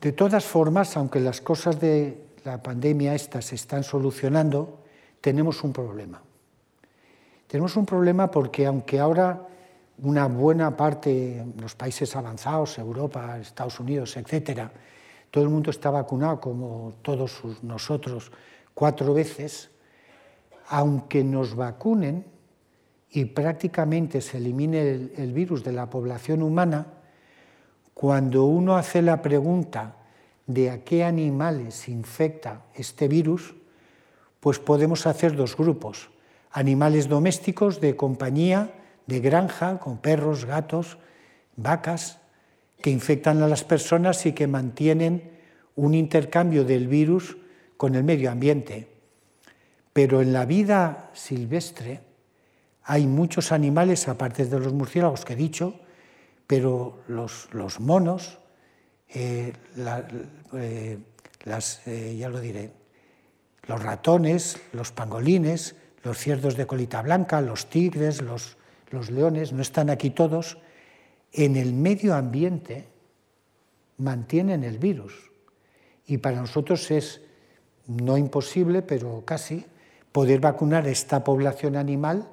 [0.00, 4.78] De todas formas, aunque las cosas de la pandemia esta se están solucionando,
[5.20, 6.22] tenemos un problema.
[7.48, 9.46] Tenemos un problema porque aunque ahora
[9.98, 14.72] una buena parte, los países avanzados, Europa, Estados Unidos, etcétera,
[15.30, 18.32] todo el mundo está vacunado como todos nosotros
[18.74, 19.70] cuatro veces,
[20.68, 22.24] aunque nos vacunen
[23.10, 26.86] y prácticamente se elimine el, el virus de la población humana,
[27.94, 29.96] cuando uno hace la pregunta
[30.46, 33.54] de a qué animales infecta este virus,
[34.40, 36.10] pues podemos hacer dos grupos.
[36.50, 38.72] Animales domésticos de compañía,
[39.06, 40.98] de granja, con perros, gatos,
[41.56, 42.19] vacas,
[42.82, 45.38] que infectan a las personas y que mantienen
[45.76, 47.36] un intercambio del virus
[47.76, 48.88] con el medio ambiente.
[49.92, 52.00] Pero en la vida silvestre
[52.84, 55.80] hay muchos animales, aparte de los murciélagos que he dicho,
[56.46, 57.48] pero los,
[57.80, 58.38] monos,
[59.08, 59.52] eh,
[60.54, 60.98] eh,
[61.44, 62.72] las, eh, ya lo diré,
[63.66, 68.56] los ratones, los pangolines, los ciervos de colita blanca, los tigres, los,
[68.90, 70.58] los leones, no están aquí todos,
[71.32, 72.86] en el medio ambiente
[73.98, 75.30] mantienen el virus.
[76.06, 77.20] Y para nosotros es
[77.86, 79.64] no imposible, pero casi,
[80.12, 82.28] poder vacunar esta población animal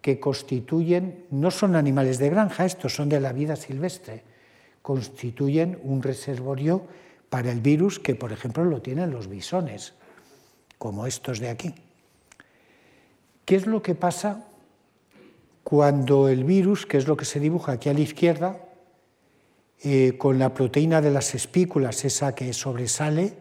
[0.00, 4.22] que constituyen, no son animales de granja, estos son de la vida silvestre,
[4.82, 6.86] constituyen un reservorio
[7.30, 9.94] para el virus que, por ejemplo, lo tienen los bisones,
[10.78, 11.74] como estos de aquí.
[13.44, 14.46] ¿Qué es lo que pasa
[15.64, 18.60] cuando el virus, que es lo que se dibuja aquí a la izquierda,
[19.82, 23.34] eh, con la proteína de las espículas, esa que sobresale,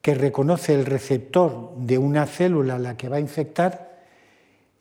[0.00, 4.04] que reconoce el receptor de una célula a la que va a infectar,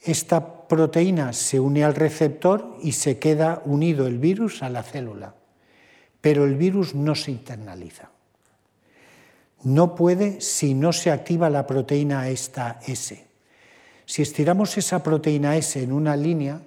[0.01, 5.35] esta proteína se une al receptor y se queda unido el virus a la célula,
[6.21, 8.11] pero el virus no se internaliza.
[9.63, 13.28] No puede si no se activa la proteína esta S.
[14.09, 16.63] Si estiramos esa proteína S en una línea,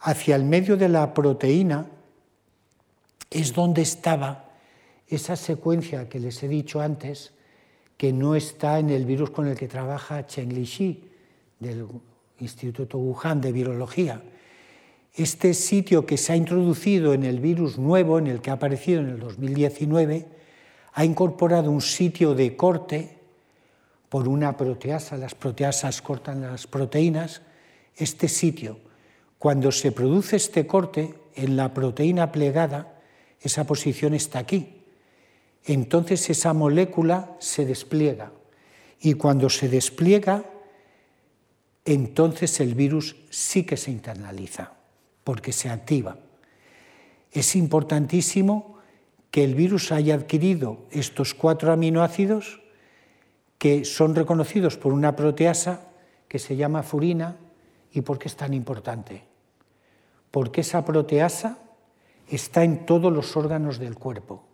[0.00, 1.86] hacia el medio de la proteína
[3.30, 4.50] es donde estaba
[5.08, 7.32] esa secuencia que les he dicho antes,
[7.96, 11.08] que no está en el virus con el que trabaja Chen Lixi,
[11.58, 11.86] del
[12.40, 14.22] Instituto Wuhan de Virología.
[15.14, 19.00] Este sitio que se ha introducido en el virus nuevo, en el que ha aparecido
[19.00, 20.28] en el 2019,
[20.92, 23.15] ha incorporado un sitio de corte
[24.16, 27.42] por una proteasa, las proteasas cortan las proteínas,
[27.94, 28.78] este sitio,
[29.38, 32.98] cuando se produce este corte en la proteína plegada,
[33.42, 34.84] esa posición está aquí.
[35.66, 38.32] Entonces esa molécula se despliega
[39.02, 40.46] y cuando se despliega,
[41.84, 44.72] entonces el virus sí que se internaliza,
[45.24, 46.16] porque se activa.
[47.32, 48.78] Es importantísimo
[49.30, 52.62] que el virus haya adquirido estos cuatro aminoácidos
[53.66, 55.90] que son reconocidos por una proteasa
[56.28, 57.34] que se llama furina.
[57.90, 59.24] ¿Y por qué es tan importante?
[60.30, 61.58] Porque esa proteasa
[62.28, 64.44] está en todos los órganos del cuerpo.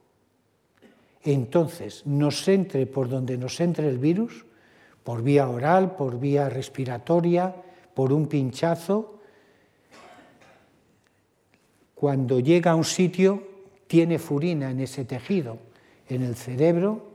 [1.25, 4.47] Entonces, nos entre por donde nos entre el virus,
[5.05, 7.55] por vía oral, por vía respiratoria,
[7.93, 9.21] por un pinchazo,
[11.95, 13.47] cuando llega a un sitio
[13.87, 15.59] tiene furina en ese tejido,
[16.09, 17.13] en el cerebro,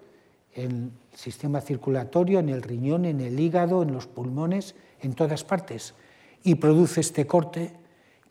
[0.53, 5.95] en sistema circulatorio, en el riñón, en el hígado, en los pulmones, en todas partes,
[6.43, 7.71] y produce este corte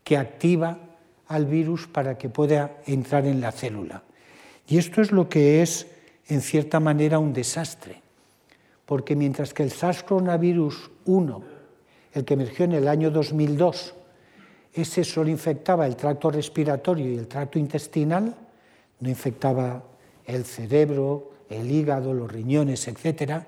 [0.05, 0.79] que activa
[1.27, 4.03] al virus para que pueda entrar en la célula.
[4.67, 5.87] Y esto es lo que es,
[6.29, 8.01] en cierta manera, un desastre,
[8.85, 11.43] porque mientras que el SARS-CoV-1, 1,
[12.13, 13.95] el que emergió en el año 2002,
[14.73, 18.33] ese solo infectaba el tracto respiratorio y el tracto intestinal,
[19.01, 19.83] no infectaba
[20.25, 23.43] el cerebro, el hígado, los riñones, etc.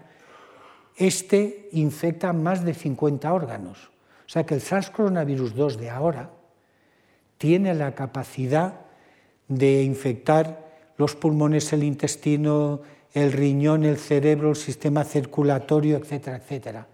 [0.95, 3.89] Este infecta más de 50 órganos.
[4.25, 6.31] O sea que el SARS-CoV-2 de ahora
[7.37, 8.81] tiene la capacidad
[9.47, 12.81] de infectar los pulmones, el intestino,
[13.13, 16.87] el riñón, el cerebro, el sistema circulatorio, etcétera, etcétera.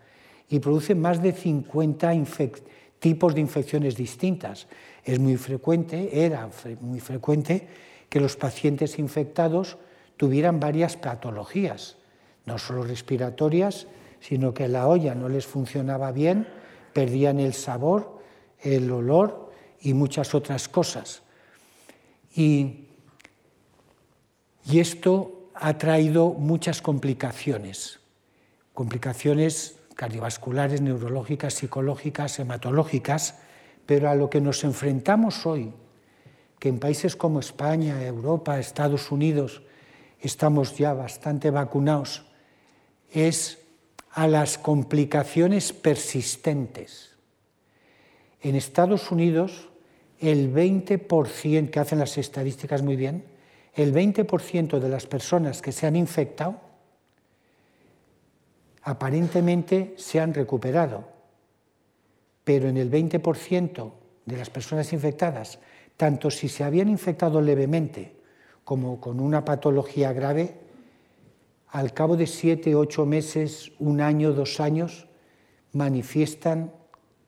[0.50, 4.68] Y produce más de 50 infecciones tipos de infecciones distintas.
[5.04, 6.50] Es muy frecuente, era
[6.82, 7.68] muy frecuente
[8.10, 9.78] que los pacientes infectados
[10.18, 11.98] tuvieran varias patologías,
[12.46, 13.88] no solo respiratorias,
[14.20, 16.48] sino que la olla no les funcionaba bien,
[16.94, 18.20] perdían el sabor,
[18.60, 19.52] el olor
[19.82, 21.22] y muchas otras cosas.
[22.36, 22.88] Y,
[24.66, 28.00] y esto ha traído muchas complicaciones,
[28.74, 33.36] complicaciones cardiovasculares, neurológicas, psicológicas, hematológicas,
[33.86, 35.74] pero a lo que nos enfrentamos hoy,
[36.60, 39.62] que en países como España, Europa, Estados Unidos
[40.28, 42.26] estamos ya bastante vacunados,
[43.12, 43.60] es
[44.12, 47.16] a las complicaciones persistentes.
[48.42, 49.70] En Estados Unidos,
[50.20, 53.26] el 20%, que hacen las estadísticas muy bien,
[53.74, 56.62] el 20% de las personas que se han infectado
[58.84, 61.10] aparentemente se han recuperado,
[62.44, 63.92] pero en el 20%
[64.26, 65.60] de las personas infectadas,
[65.98, 68.15] tanto si se habían infectado levemente
[68.66, 70.60] como con una patología grave,
[71.70, 75.08] al cabo de siete, ocho meses, un año, dos años,
[75.72, 76.74] manifiestan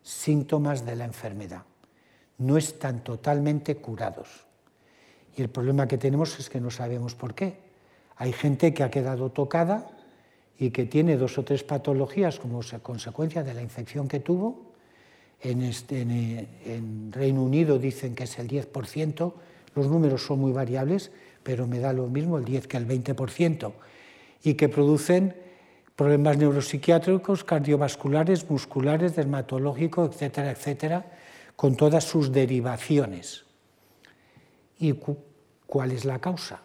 [0.02, 1.63] síntomas de la enfermedad.
[2.38, 4.45] No están totalmente curados.
[5.36, 7.60] Y el problema que tenemos es que no sabemos por qué.
[8.15, 9.88] Hay gente que ha quedado tocada
[10.58, 14.73] y que tiene dos o tres patologías como consecuencia de la infección que tuvo.
[15.41, 19.34] En, este, en, Reino Unido dicen que es el 10%,
[19.76, 21.12] los números son muy variables,
[21.44, 23.74] pero me da lo mismo el 10 que el 20%,
[24.44, 25.36] y que producen
[25.96, 31.06] problemas neuropsiquiátricos, cardiovasculares, musculares, dermatológicos, etcétera, etcétera,
[31.56, 33.46] con todas sus derivaciones.
[34.80, 34.94] ¿Y
[35.66, 36.62] cuál es la causa?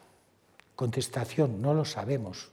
[0.76, 2.50] Contestación, no lo sabemos.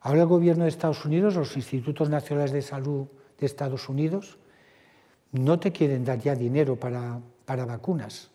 [0.00, 3.06] Ahora el gobierno de Estados Unidos, los institutos nacionales de salud
[3.38, 4.38] de Estados Unidos,
[5.32, 8.30] no te quieren dar ya dinero para, para vacunas,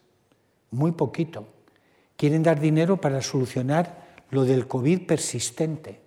[0.71, 1.54] muy poquito.
[2.17, 6.01] Quieren dar dinero para solucionar lo del COVID persistente,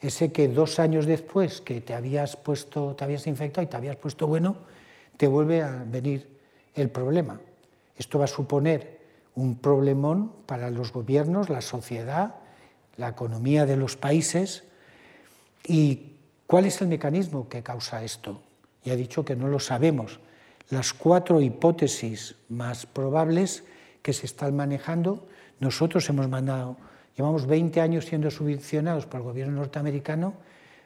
[0.00, 3.96] ese que dos años después que te habías puesto, te habías infectado y te habías
[3.96, 4.56] puesto bueno,
[5.16, 6.28] te vuelve a venir
[6.74, 7.40] el problema.
[7.96, 9.00] Esto va a suponer
[9.34, 12.34] un problemón para los gobiernos, la sociedad,
[12.96, 14.64] la economía de los países.
[15.66, 16.16] ¿Y
[16.46, 18.42] cuál es el mecanismo que causa esto?
[18.84, 20.20] Ya he dicho que no lo sabemos.
[20.68, 23.64] Las cuatro hipótesis más probables
[24.02, 25.28] que se están manejando,
[25.62, 26.76] nosotros hemos mandado,
[27.16, 30.34] llevamos 20 años siendo subvencionados por el gobierno norteamericano,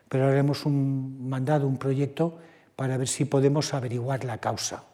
[0.07, 2.37] pero ahora hemos mandado un proyecto
[2.77, 4.85] para ver si podemos averiguar la causa.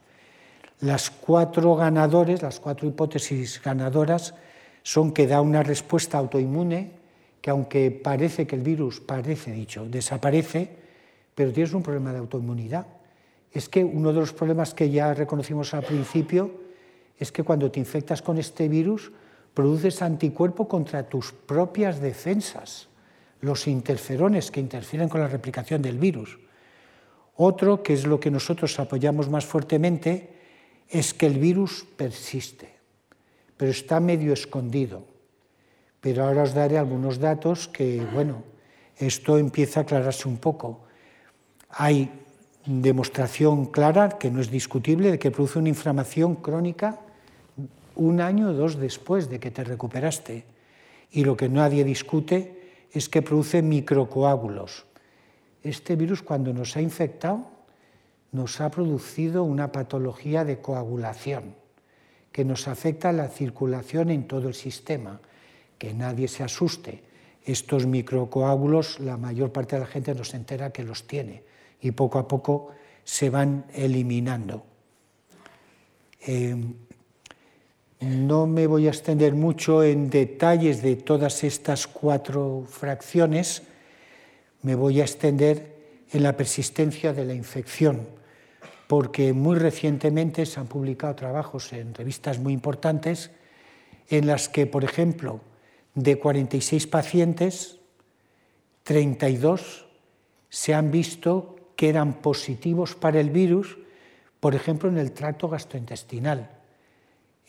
[0.80, 4.34] Las cuatro ganadores, las cuatro hipótesis ganadoras,
[4.84, 6.92] son que da una respuesta autoinmune,
[7.40, 10.70] que aunque parece que el virus, parece dicho, desaparece,
[11.34, 12.86] pero tienes un problema de autoinmunidad.
[13.50, 16.52] Es que uno de los problemas que ya reconocimos al principio
[17.18, 19.10] es que cuando te infectas con este virus,
[19.54, 22.88] produces anticuerpo contra tus propias defensas,
[23.40, 26.38] los interferones que interfieren con la replicación del virus.
[27.36, 30.36] Otro, que es lo que nosotros apoyamos más fuertemente,
[30.88, 32.72] es que el virus persiste,
[33.56, 35.04] pero está medio escondido.
[36.00, 38.42] Pero ahora os daré algunos datos que, bueno,
[38.96, 40.84] esto empieza a aclararse un poco.
[41.70, 42.10] Hay
[42.66, 47.00] demostración clara, que no es discutible, de que produce una inflamación crónica
[47.96, 50.44] un año o dos después de que te recuperaste.
[51.10, 54.86] Y lo que nadie discute es que produce microcoágulos.
[55.62, 57.50] Este virus cuando nos ha infectado
[58.32, 61.54] nos ha producido una patología de coagulación
[62.32, 65.20] que nos afecta la circulación en todo el sistema.
[65.78, 67.02] Que nadie se asuste.
[67.44, 71.42] Estos microcoágulos, la mayor parte de la gente no se entera que los tiene
[71.80, 72.70] y poco a poco
[73.04, 74.64] se van eliminando.
[76.24, 76.56] Eh,
[78.02, 83.62] no me voy a extender mucho en detalles de todas estas cuatro fracciones,
[84.62, 85.76] me voy a extender
[86.12, 88.08] en la persistencia de la infección,
[88.88, 93.30] porque muy recientemente se han publicado trabajos en revistas muy importantes
[94.08, 95.40] en las que, por ejemplo,
[95.94, 97.78] de 46 pacientes,
[98.82, 99.86] 32
[100.48, 103.78] se han visto que eran positivos para el virus,
[104.40, 106.61] por ejemplo, en el tracto gastrointestinal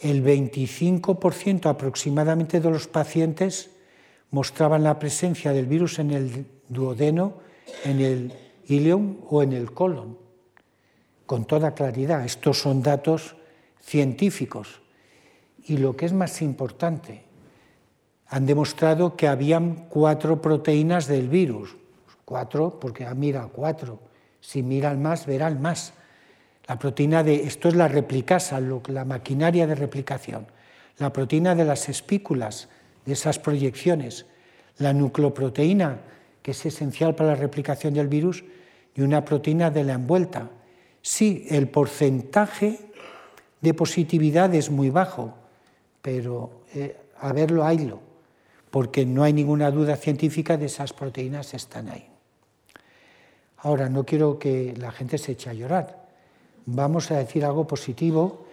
[0.04, 3.72] el 25% aproximadamente de los pacientes
[4.32, 7.36] mostraban la presencia del virus en el duodeno,
[7.86, 8.34] en el
[8.66, 10.18] ileum o en el colon,
[11.26, 12.26] con toda claridad.
[12.26, 13.36] Estos son datos
[13.82, 14.82] científicos.
[15.66, 17.24] Y lo que es más importante,
[18.28, 21.78] han demostrado que habían cuatro proteínas del virus.
[22.26, 24.00] Cuatro, porque ah, mira, cuatro.
[24.42, 25.94] Si miran más, verán más.
[26.68, 30.48] La proteína de, esto es la replicasa, la maquinaria de replicación.
[30.98, 32.70] La proteína de las espículas,
[33.06, 34.26] de esas proyecciones.
[34.78, 36.00] La nucleoproteína,
[36.42, 38.44] que es esencial para la replicación del virus,
[38.96, 40.50] y una proteína de la envuelta.
[41.02, 42.80] Sí, el porcentaje
[43.60, 45.34] de positividad es muy bajo,
[46.02, 48.00] pero eh, a verlo, haylo,
[48.72, 52.08] porque no hay ninguna duda científica de esas proteínas están ahí.
[53.58, 56.03] Ahora, no quiero que la gente se eche a llorar
[56.66, 58.46] vamos a decir algo positivo,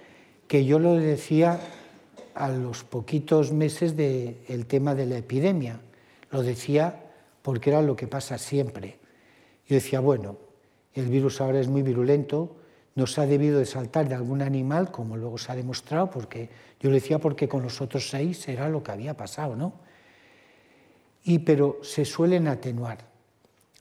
[0.47, 1.61] que yo lo decía
[2.35, 5.81] a los poquitos meses del tema de la epidemia.
[6.31, 7.05] Lo decía
[7.43, 8.99] porque era lo que pasa siempre.
[9.67, 10.37] Yo decía, bueno,
[10.95, 12.57] el virus ahora es muy virulento,
[12.95, 16.51] nos ha debido de saltar de algún animal, como luego se ha demostrado, porque
[16.81, 19.75] yo lo decía porque con los otros seis era lo que había pasado, ¿no?
[21.23, 22.99] Y pero se suelen atenuar.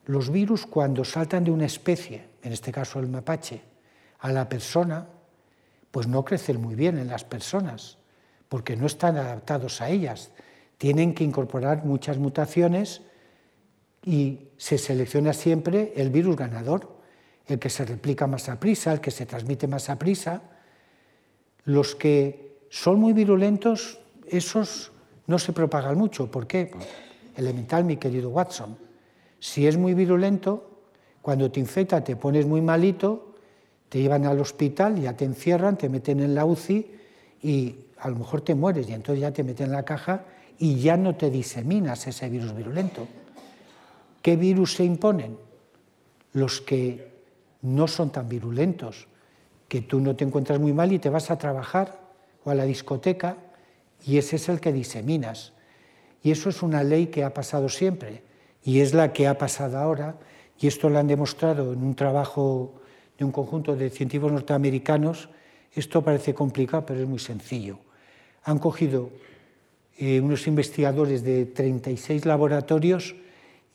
[0.06, 3.62] Los virus cuando saltan de una especie, en este caso el mapache,
[4.20, 5.08] a la persona,
[5.92, 7.98] pues no crecen muy bien en las personas,
[8.48, 10.32] porque no están adaptados a ellas.
[10.78, 13.02] Tienen que incorporar muchas mutaciones
[14.04, 17.00] y se selecciona siempre el virus ganador,
[17.48, 20.42] el que se replica más a prisa, el que se transmite más a prisa.
[21.64, 24.92] Los que son muy virulentos, esos
[25.28, 26.30] no se propagan mucho.
[26.30, 26.68] ¿Por qué?
[26.72, 26.88] Pues,
[27.36, 28.78] elemental, mi querido Watson.
[29.40, 30.84] Si es muy virulento,
[31.22, 33.29] cuando te infecta te pones muy malito
[33.90, 36.92] te llevan al hospital, ya te encierran, te meten en la UCI
[37.42, 40.24] y a lo mejor te mueres y entonces ya te meten en la caja
[40.60, 43.08] y ya no te diseminas ese virus virulento.
[44.22, 45.38] ¿Qué virus se imponen?
[46.34, 47.10] Los que
[47.62, 49.08] no son tan virulentos,
[49.68, 52.00] que tú no te encuentras muy mal y te vas a trabajar
[52.44, 53.38] o a la discoteca
[54.06, 55.54] y ese es el que diseminas.
[56.22, 58.24] Y eso es una ley que ha pasado siempre
[58.64, 60.18] y es la que ha pasado ahora
[60.60, 62.79] y esto lo han demostrado en un trabajo
[63.20, 65.30] de un conjunto de científicos norteamericanos,
[65.74, 67.78] esto parece complicado, pero es muy sencillo.
[68.46, 69.12] Han cogido
[69.98, 73.16] eh, unos investigadores de 36 laboratorios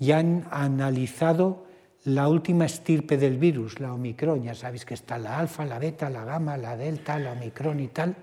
[0.00, 1.66] y han analizado
[2.04, 4.42] la última estirpe del virus, la Omicron.
[4.42, 7.88] Ya sabéis que está la alfa, la beta, la gamma, la delta, la Omicron y
[7.88, 8.16] tal.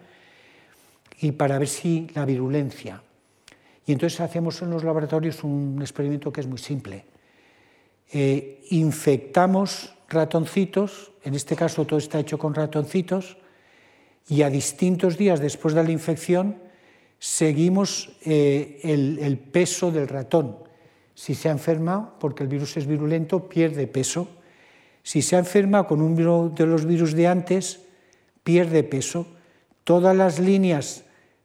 [1.19, 3.03] y para ver si la virulencia.
[3.85, 7.05] Y entonces hacemos en los laboratorios un experimento que es muy simple.
[8.11, 13.37] Eh, infectamos ratoncitos, en este caso todo está hecho con ratoncitos,
[14.29, 16.57] y a distintos días después de la infección
[17.19, 20.57] seguimos eh, el, peso del ratón.
[21.13, 24.27] Si se ha enfermado, porque el virus es virulento, pierde peso.
[25.03, 27.81] Si se ha enfermado con uno de los virus de antes,
[28.43, 29.27] pierde peso.
[29.83, 31.03] Todas las líneas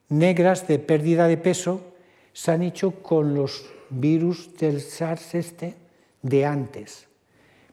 [0.08, 1.92] negras de pérdida de peso
[2.32, 5.74] se han hecho con los virus del SARS este
[6.22, 7.06] de antes.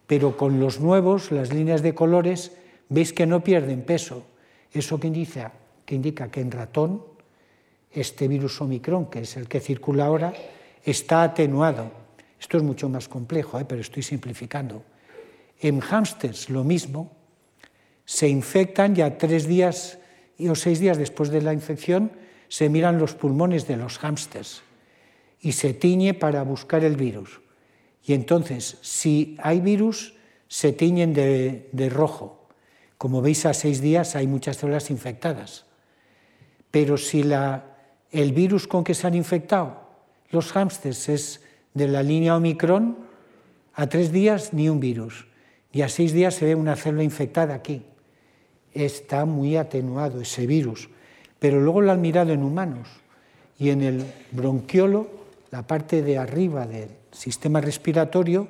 [0.08, 2.52] Pero con los nuevos, las líneas de colores,
[2.90, 4.26] veis que no pierden peso.
[4.72, 5.52] Eso que indica
[5.86, 7.04] que, indica que en ratón
[7.92, 10.34] este virus Omicron, que es el que circula ahora,
[10.84, 11.92] está atenuado.
[12.40, 13.66] Esto es mucho más complejo, ¿eh?
[13.66, 14.84] pero estoy simplificando.
[15.60, 17.12] En hámsters lo mismo,
[18.04, 20.00] se infectan ya tres días
[20.40, 22.12] o seis días después de la infección,
[22.50, 24.62] se miran los pulmones de los hámsters
[25.40, 27.43] y se tiñe para buscar el virus.
[28.06, 30.14] Y entonces, si hay virus,
[30.48, 32.48] se tiñen de, rojo.
[32.98, 35.66] Como veis, a seis días hay muchas células infectadas.
[36.72, 37.24] Pero si
[38.12, 39.82] el virus con que se han infectado
[40.30, 41.42] los hámsters es
[41.74, 42.98] de la línea Omicron,
[43.76, 45.28] a tres días ni un virus.
[45.72, 47.86] Y a seis días se ve una célula infectada aquí.
[48.74, 50.90] Está muy atenuado ese virus
[51.44, 52.88] pero luego lo han mirado en humanos
[53.60, 55.10] y en el bronquiolo,
[55.52, 58.50] la parte de arriba del sistema respiratorio,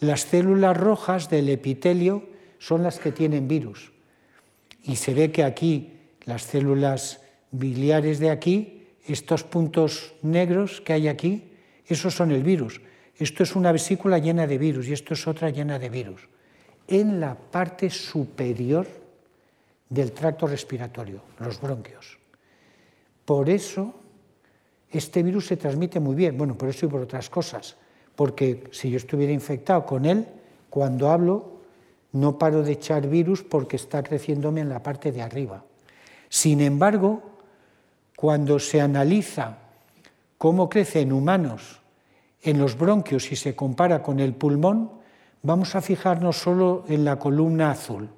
[0.00, 2.28] las células rojas del epitelio
[2.58, 3.92] son las que tienen virus.
[4.82, 7.20] Y se ve que aquí las células
[7.50, 11.52] biliares de aquí, estos puntos negros que hay aquí,
[11.86, 12.80] esos son el virus.
[13.16, 16.28] Esto es una vesícula llena de virus y esto es otra llena de virus.
[16.88, 18.86] En la parte superior
[19.88, 22.18] del tracto respiratorio, los bronquios.
[23.24, 23.94] Por eso
[24.90, 27.76] este virus se transmite muy bien, bueno, por eso y por otras cosas,
[28.16, 30.26] porque si yo estuviera infectado con él,
[30.70, 31.54] cuando hablo
[32.12, 35.64] no paro de echar virus porque está creciéndome en la parte de arriba.
[36.28, 37.22] Sin embargo,
[38.16, 39.58] cuando se analiza
[40.38, 41.80] cómo crece en humanos
[42.40, 44.92] en los bronquios y se compara con el pulmón,
[45.42, 48.10] vamos a fijarnos solo en la columna azul.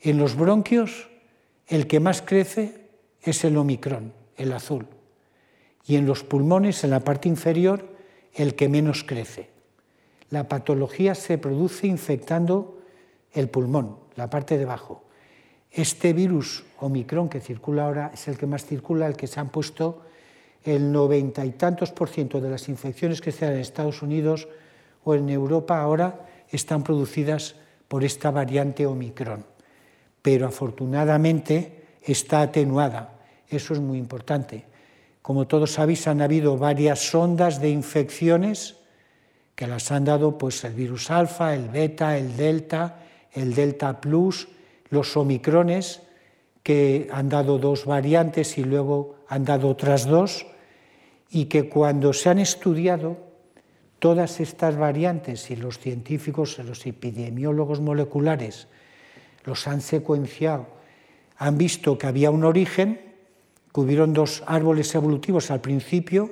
[0.00, 1.08] En los bronquios,
[1.66, 2.88] el que más crece
[3.20, 4.86] es el omicrón, el azul.
[5.86, 7.95] Y en los pulmones, en la parte inferior,
[8.36, 9.50] el que menos crece.
[10.30, 12.78] La patología se produce infectando
[13.32, 15.04] el pulmón, la parte de abajo.
[15.70, 19.48] Este virus Omicron que circula ahora es el que más circula, el que se han
[19.48, 20.02] puesto
[20.64, 24.48] el noventa y tantos por ciento de las infecciones que se dan en Estados Unidos
[25.04, 27.54] o en Europa ahora están producidas
[27.88, 29.44] por esta variante Omicron.
[30.22, 33.14] Pero afortunadamente está atenuada.
[33.48, 34.64] Eso es muy importante.
[35.26, 38.76] Como todos sabéis, han habido varias ondas de infecciones
[39.56, 43.02] que las han dado pues, el virus alfa, el beta, el delta,
[43.32, 44.46] el delta plus,
[44.88, 46.00] los omicrones,
[46.62, 50.46] que han dado dos variantes y luego han dado otras dos,
[51.28, 53.16] y que cuando se han estudiado
[53.98, 58.68] todas estas variantes y los científicos, los epidemiólogos moleculares,
[59.42, 60.68] los han secuenciado,
[61.36, 63.05] han visto que había un origen,
[63.76, 66.30] que hubieron dos árboles evolutivos al principio,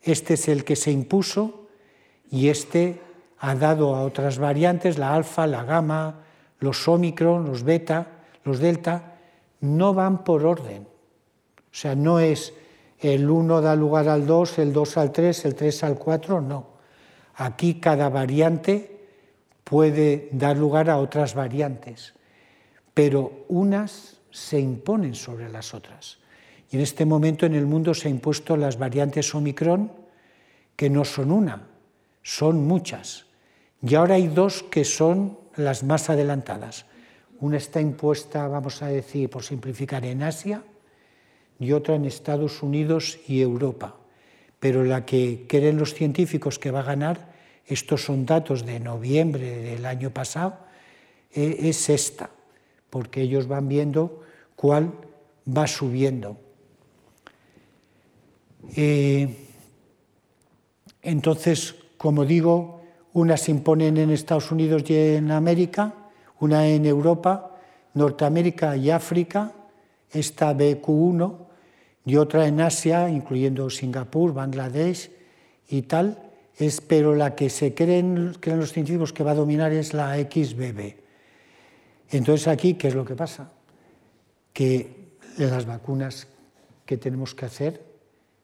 [0.00, 1.68] este es el que se impuso
[2.30, 3.02] y este
[3.38, 6.24] ha dado a otras variantes, la alfa, la gamma,
[6.58, 9.18] los omicron, los beta, los delta,
[9.60, 10.84] no van por orden.
[10.84, 12.54] O sea, no es
[12.98, 16.66] el 1 da lugar al 2, el 2 al 3, el 3 al 4, no.
[17.34, 19.04] Aquí cada variante
[19.64, 22.14] puede dar lugar a otras variantes,
[22.94, 26.19] pero unas se imponen sobre las otras.
[26.70, 29.92] Y en este momento en el mundo se han impuesto las variantes Omicron,
[30.76, 31.68] que no son una,
[32.22, 33.26] son muchas.
[33.82, 36.86] Y ahora hay dos que son las más adelantadas.
[37.40, 40.62] Una está impuesta, vamos a decir, por simplificar, en Asia
[41.58, 43.96] y otra en Estados Unidos y Europa.
[44.60, 47.32] Pero la que creen los científicos que va a ganar,
[47.66, 50.58] estos son datos de noviembre del año pasado,
[51.32, 52.30] eh, es esta,
[52.90, 54.22] porque ellos van viendo
[54.54, 54.92] cuál
[55.46, 56.36] va subiendo.
[58.76, 59.48] Eh,
[61.02, 62.82] entonces, como digo,
[63.12, 65.94] unas se imponen en Estados Unidos y en América,
[66.38, 67.56] una en Europa,
[67.94, 69.52] Norteamérica y África,
[70.10, 71.36] esta BQ1,
[72.04, 75.10] y otra en Asia, incluyendo Singapur, Bangladesh
[75.68, 79.72] y tal, es, pero la que se creen, creen los científicos que va a dominar
[79.72, 80.94] es la XBB.
[82.10, 83.52] Entonces aquí, ¿qué es lo que pasa?
[84.52, 86.26] Que las vacunas
[86.84, 87.89] que tenemos que hacer,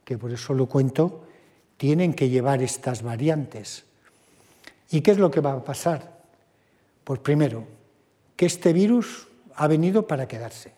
[0.06, 1.24] que por eso lo cuento,
[1.76, 3.84] tienen que llevar estas variantes.
[4.88, 6.22] ¿Y qué es lo que va a pasar?
[7.02, 7.64] Pues primero,
[8.36, 9.26] que este virus
[9.56, 10.72] ha venido para quedarse,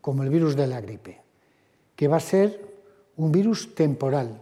[0.00, 1.20] como el virus de la gripe,
[1.94, 2.74] que va a ser
[3.16, 4.40] un virus temporal,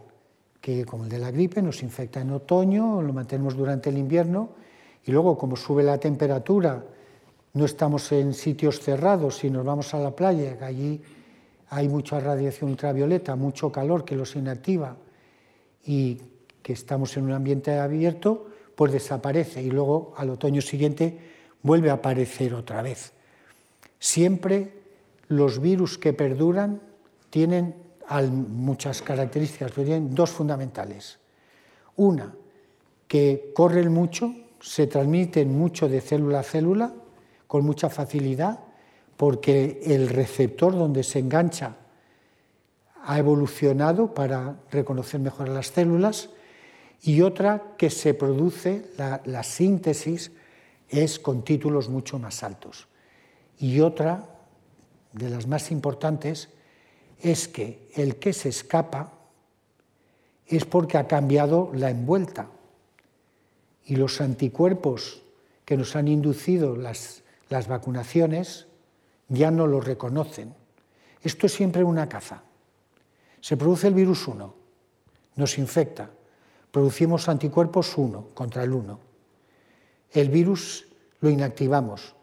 [0.58, 4.50] que como el de la gripe nos infecta en otoño, lo mantenemos durante el invierno
[5.04, 6.82] y luego como sube la temperatura,
[7.52, 11.02] no estamos en sitios cerrados, si nos vamos a la playa, allí
[11.72, 14.94] hay mucha radiación ultravioleta, mucho calor que los inactiva
[15.86, 16.20] y
[16.62, 18.46] que estamos en un ambiente abierto,
[18.76, 21.18] pues desaparece y luego al otoño siguiente
[21.62, 23.14] vuelve a aparecer otra vez.
[23.98, 24.82] Siempre
[25.28, 26.78] los virus que perduran
[27.30, 27.74] tienen
[28.30, 31.20] muchas características, pero tienen dos fundamentales.
[31.96, 32.34] Una,
[33.08, 36.92] que corren mucho, se transmiten mucho de célula a célula
[37.46, 38.60] con mucha facilidad,
[39.16, 41.76] porque el receptor donde se engancha
[43.04, 46.30] ha evolucionado para reconocer mejor las células,
[47.02, 50.30] y otra que se produce, la, la síntesis,
[50.88, 52.86] es con títulos mucho más altos.
[53.58, 54.28] Y otra,
[55.12, 56.48] de las más importantes,
[57.20, 59.12] es que el que se escapa
[60.46, 62.48] es porque ha cambiado la envuelta
[63.84, 65.22] y los anticuerpos
[65.64, 68.66] que nos han inducido las, las vacunaciones
[69.32, 70.54] ya no lo reconocen.
[71.22, 72.42] Esto es siempre una caza.
[73.40, 74.54] Se produce el virus 1,
[75.36, 76.10] nos infecta,
[76.70, 78.98] producimos anticuerpos 1 contra el 1.
[80.12, 80.86] El virus
[81.20, 82.14] lo inactivamos,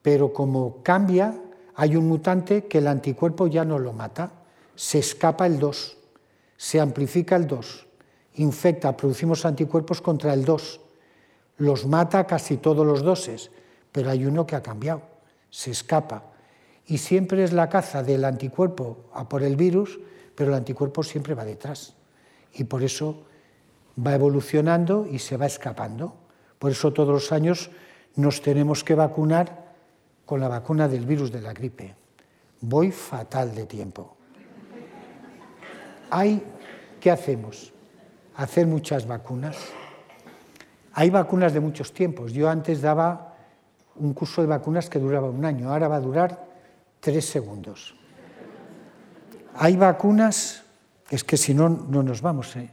[0.00, 1.34] pero como cambia,
[1.74, 4.30] hay un mutante que el anticuerpo ya no lo mata,
[4.74, 5.96] se escapa el 2,
[6.56, 7.86] se amplifica el 2,
[8.36, 10.80] infecta, producimos anticuerpos contra el 2,
[11.58, 13.50] los mata casi todos los doses,
[13.92, 15.02] pero hay uno que ha cambiado,
[15.50, 16.33] se escapa.
[16.86, 19.98] Y siempre es la caza del anticuerpo a por el virus,
[20.34, 21.94] pero el anticuerpo siempre va detrás.
[22.52, 23.24] Y por eso
[24.04, 26.14] va evolucionando y se va escapando.
[26.58, 27.70] Por eso todos los años
[28.16, 29.74] nos tenemos que vacunar
[30.26, 31.94] con la vacuna del virus de la gripe.
[32.60, 34.16] Voy fatal de tiempo.
[36.10, 36.42] Hay,
[37.00, 37.72] ¿Qué hacemos?
[38.36, 39.56] Hacer muchas vacunas.
[40.94, 42.32] Hay vacunas de muchos tiempos.
[42.32, 43.34] Yo antes daba
[43.96, 46.43] un curso de vacunas que duraba un año, ahora va a durar
[47.04, 47.94] tres segundos.
[49.56, 50.64] Hay vacunas,
[51.10, 52.70] es que si no, no nos vamos, ¿eh?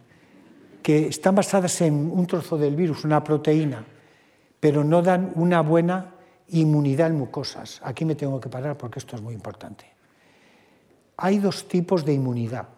[0.82, 3.84] que están basadas en un trozo del virus, una proteína,
[4.58, 6.16] pero no dan una buena
[6.48, 7.82] inmunidad en mucosas.
[7.84, 9.86] Aquí me tengo que parar porque esto es muy importante.
[11.18, 12.70] Hay dos tipos de inmunidad.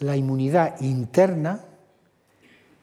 [0.00, 1.60] La inmunidad interna,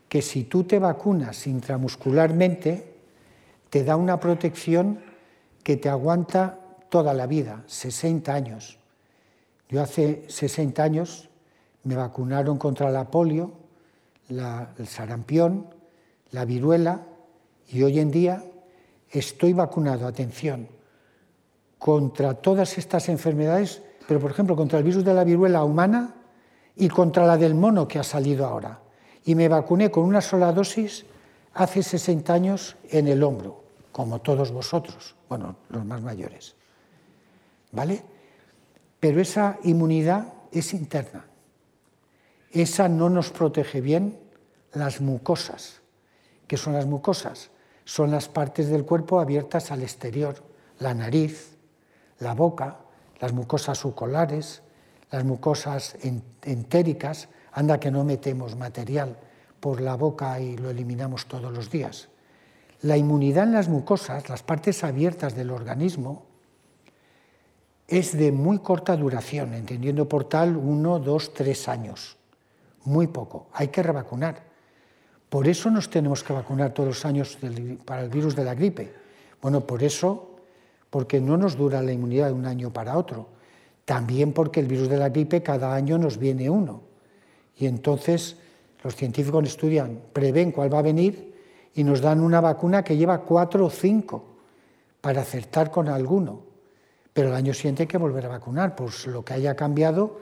[0.07, 2.93] que si tú te vacunas intramuscularmente,
[3.71, 4.99] te da una protección
[5.63, 6.59] que te aguanta
[6.93, 8.77] toda la vida, 60 años.
[9.67, 11.27] Yo hace 60 años
[11.85, 13.51] me vacunaron contra la polio,
[14.29, 15.73] el sarampión,
[16.29, 17.01] la viruela,
[17.67, 18.43] y hoy en día
[19.09, 20.67] estoy vacunado, atención,
[21.79, 26.13] contra todas estas enfermedades, pero por ejemplo contra el virus de la viruela humana
[26.75, 28.81] y contra la del mono que ha salido ahora.
[29.25, 31.07] Y me vacuné con una sola dosis
[31.55, 36.55] hace 60 años en el hombro, como todos vosotros, bueno, los más mayores.
[37.73, 38.01] ¿Vale?
[38.99, 41.25] Pero esa inmunidad es interna.
[42.51, 44.17] Esa no nos protege bien
[44.71, 45.81] las mucosas.
[46.47, 47.49] ¿Qué son las mucosas?
[47.85, 50.35] son las partes del cuerpo abiertas al exterior,
[50.79, 51.57] la nariz,
[52.19, 52.79] la boca,
[53.19, 54.61] las mucosas oculares,
[55.11, 55.97] las mucosas
[56.41, 59.17] entéricas, anda que no metemos material
[59.59, 62.09] por la boca y lo eliminamos todos los días.
[62.81, 66.25] La inmunidad en las mucosas, las partes abiertas del organismo,
[67.93, 72.17] es de muy corta duración, entendiendo por tal uno, dos, tres años.
[72.85, 73.47] Muy poco.
[73.53, 74.41] Hay que revacunar.
[75.29, 77.37] Por eso nos tenemos que vacunar todos los años
[77.85, 78.93] para el virus de la gripe.
[79.41, 80.37] Bueno, por eso,
[80.89, 83.27] porque no nos dura la inmunidad de un año para otro.
[83.85, 86.81] También porque el virus de la gripe cada año nos viene uno.
[87.57, 88.37] Y entonces
[88.83, 91.35] los científicos estudian, prevén cuál va a venir
[91.75, 94.23] y nos dan una vacuna que lleva cuatro o cinco
[94.99, 96.52] para acertar con alguno.
[97.13, 100.19] Pero el año siguiente hay que volver a vacunar por lo que haya cambiado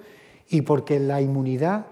[0.49, 1.85] y porque la inmunidad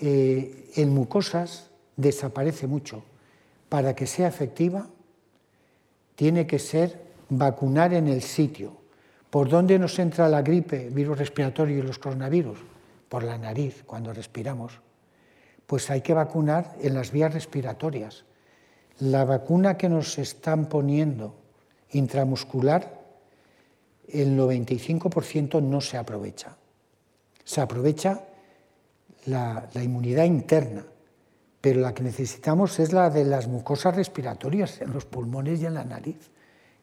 [0.00, 3.02] eh, en mucosas desaparece mucho.
[3.68, 4.88] Para que sea efectiva,
[6.14, 8.76] tiene que ser vacunar en el sitio.
[9.30, 12.58] ¿Por dónde nos entra la gripe, virus respiratorio y los coronavirus?
[13.08, 14.80] Por la nariz, cuando respiramos.
[15.66, 18.24] Pues hay que vacunar en las vías respiratorias.
[18.98, 21.34] La vacuna que nos están poniendo
[21.90, 23.01] intramuscular,
[24.12, 26.56] el 95% no se aprovecha.
[27.44, 28.20] Se aprovecha
[29.26, 30.84] la, inmunidad interna,
[31.60, 35.74] pero la que necesitamos es la de las mucosas respiratorias, en los pulmones y en
[35.74, 36.30] la nariz,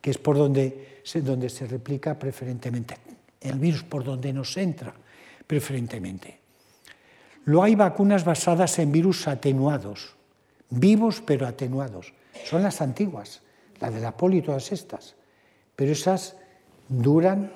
[0.01, 2.97] que es por donde donde se replica preferentemente.
[3.41, 4.93] El virus por donde nos entra
[5.47, 6.39] preferentemente.
[7.45, 10.15] Luego hay vacunas basadas en virus atenuados,
[10.69, 12.13] vivos pero atenuados.
[12.45, 13.41] Son las antiguas,
[13.79, 15.15] la de la poli y todas estas.
[15.75, 16.35] Pero esas
[16.89, 17.51] duran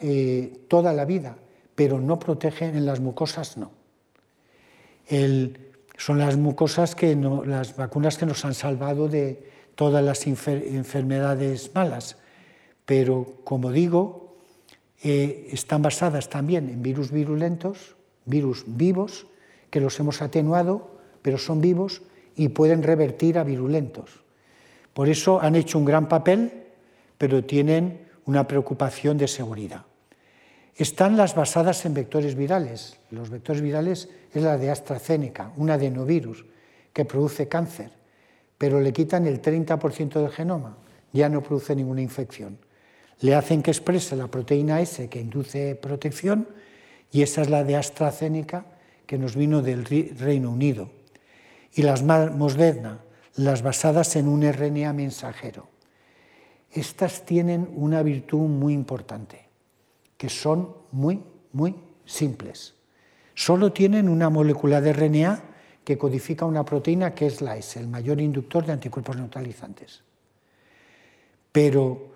[0.00, 1.36] eh, toda la vida,
[1.74, 3.70] pero no protegen en las mucosas, no.
[5.96, 12.16] son las mucosas que las vacunas que nos han salvado de todas las enfermedades malas.
[12.84, 14.34] Pero, como digo,
[15.02, 17.94] eh, están basadas también en virus virulentos,
[18.24, 19.26] virus vivos,
[19.70, 22.02] que los hemos atenuado, pero son vivos
[22.34, 24.22] y pueden revertir a virulentos.
[24.94, 26.50] Por eso han hecho un gran papel,
[27.18, 29.86] pero tienen una preocupación de seguridad.
[30.76, 32.98] Están las basadas en vectores virales.
[33.10, 36.44] Los vectores virales es la de AstraZeneca, un adenovirus
[36.92, 37.90] que produce cáncer,
[38.58, 40.76] pero le quitan el 30% del genoma,
[41.10, 42.58] ya no produce ninguna infección.
[43.20, 46.48] Le hacen que exprese la proteína S que induce protección
[47.10, 48.66] y esa es la de AstraZeneca
[49.06, 50.90] que nos vino del Reino Unido.
[51.72, 53.00] Y las Moderna,
[53.36, 55.77] las basadas en un RNA mensajero.
[56.72, 59.48] Estas tienen una virtud muy importante,
[60.16, 62.74] que son muy, muy simples.
[63.34, 65.42] Solo tienen una molécula de RNA
[65.84, 70.02] que codifica una proteína que es la S, el mayor inductor de anticuerpos neutralizantes.
[71.50, 72.12] Pero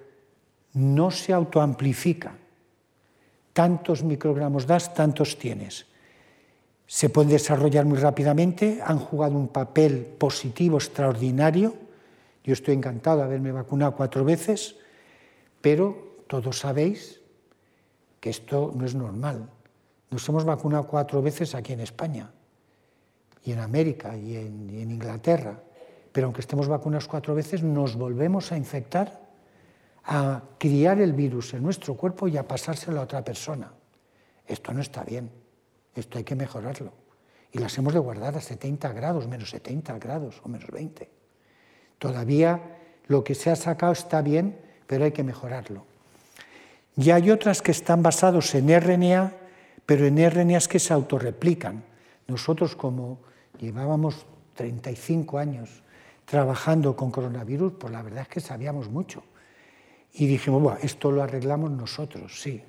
[0.74, 2.36] no se autoamplifica
[3.52, 5.86] tantos microgramos das, tantos tienes.
[6.86, 11.74] Se pueden desarrollar muy rápidamente, han jugado un papel positivo extraordinario.
[12.44, 14.76] Yo estoy encantado de haberme vacunado cuatro veces,
[15.60, 17.20] pero todos sabéis
[18.20, 19.48] que esto no es normal.
[20.10, 22.30] Nos hemos vacunado cuatro veces aquí en España,
[23.44, 25.60] y en América, y en, y en Inglaterra,
[26.12, 29.22] pero aunque estemos vacunados cuatro veces, nos volvemos a infectar
[30.04, 33.72] a criar el virus en nuestro cuerpo y a pasárselo a otra persona.
[34.46, 35.30] Esto no está bien,
[35.94, 36.92] esto hay que mejorarlo.
[37.52, 41.21] Y las hemos de guardar a 70 grados, menos 70 grados o menos 20.
[42.02, 42.58] Todavía
[43.06, 45.86] lo que se ha sacado está bien, pero hay que mejorarlo.
[46.96, 49.32] Y hay otras que están basados en RNA,
[49.86, 51.84] pero en RNAs que se autorreplican.
[52.26, 53.20] Nosotros como
[53.56, 54.26] llevábamos
[54.56, 55.84] 35 años
[56.24, 59.22] trabajando con coronavirus, pues la verdad es que sabíamos mucho.
[60.12, 62.64] Y dijimos, bueno, esto lo arreglamos nosotros, sí,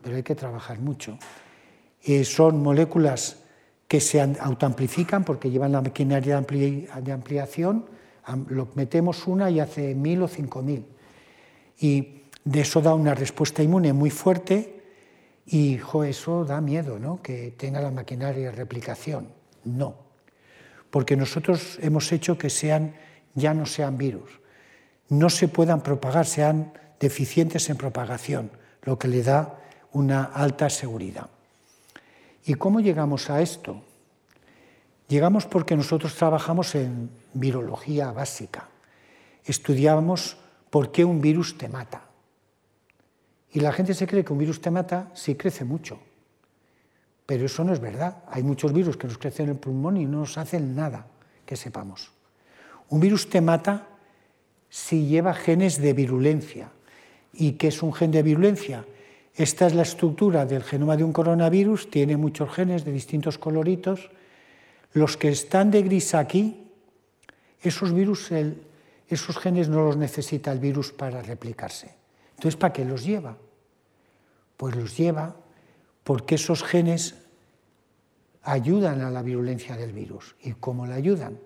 [0.00, 1.18] pero hay que trabajar mucho.
[2.02, 3.42] Eh, son moléculas
[3.86, 7.99] que se autoamplifican porque llevan la maquinaria de ampliación,
[8.48, 10.84] lo metemos una y hace mil o cinco mil.
[11.78, 14.82] Y de eso da una respuesta inmune muy fuerte
[15.46, 17.20] y eso da miedo, ¿no?
[17.22, 19.28] que tenga la maquinaria de replicación.
[19.64, 19.94] No,
[20.90, 22.94] porque nosotros hemos hecho que sean,
[23.34, 24.30] ya no sean virus,
[25.08, 28.50] no se puedan propagar, sean deficientes en propagación,
[28.82, 29.58] lo que le da
[29.92, 31.28] una alta seguridad.
[32.44, 33.82] ¿Y cómo llegamos a esto?
[35.08, 38.68] Llegamos porque nosotros trabajamos en virología básica.
[39.44, 40.36] Estudiábamos
[40.70, 42.04] por qué un virus te mata.
[43.52, 45.98] Y la gente se cree que un virus te mata si crece mucho.
[47.26, 48.24] Pero eso no es verdad.
[48.28, 51.06] Hay muchos virus que nos crecen en el pulmón y no nos hacen nada,
[51.46, 52.12] que sepamos.
[52.88, 53.86] Un virus te mata
[54.68, 56.70] si lleva genes de virulencia.
[57.32, 58.84] ¿Y qué es un gen de virulencia?
[59.34, 64.10] Esta es la estructura del genoma de un coronavirus, tiene muchos genes de distintos coloritos.
[64.92, 66.69] Los que están de gris aquí,
[67.62, 68.30] esos virus,
[69.08, 71.94] esos genes no los necesita el virus para replicarse.
[72.30, 73.36] Entonces, ¿para qué los lleva?
[74.56, 75.36] Pues los lleva
[76.04, 77.16] porque esos genes
[78.42, 80.36] ayudan a la virulencia del virus.
[80.42, 81.38] ¿Y cómo la ayudan?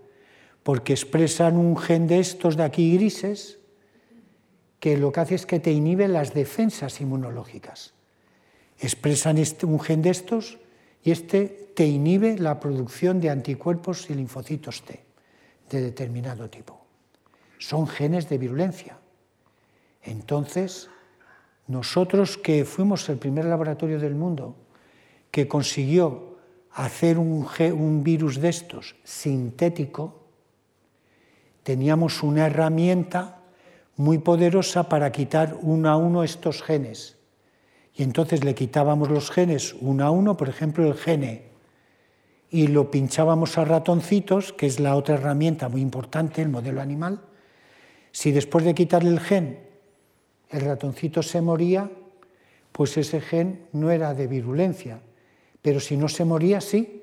[0.64, 3.60] porque expresan un gen de estos de aquí grises
[4.80, 7.92] que lo que hace es que te inhibe las defensas inmunológicas.
[8.80, 10.58] Expresan este, un gen de estos
[11.04, 15.04] y este te inhibe la producción de anticuerpos y linfocitos T
[15.70, 16.84] de determinado tipo.
[17.58, 18.98] Son genes de virulencia.
[20.02, 20.90] Entonces,
[21.66, 24.56] nosotros que fuimos el primer laboratorio del mundo
[25.30, 26.36] que consiguió
[26.72, 30.26] hacer un, virus de estos sintético,
[31.62, 33.40] teníamos una herramienta
[33.96, 37.16] muy poderosa para quitar uno a uno estos genes.
[37.94, 41.53] Y entonces le quitábamos los genes uno a uno, por ejemplo el gene,
[42.54, 47.18] y lo pinchábamos a ratoncitos, que es la otra herramienta muy importante, el modelo animal.
[48.12, 49.58] Si después de quitarle el gen
[50.50, 51.90] el ratoncito se moría,
[52.70, 55.00] pues ese gen no era de virulencia,
[55.62, 57.02] pero si no se moría, sí.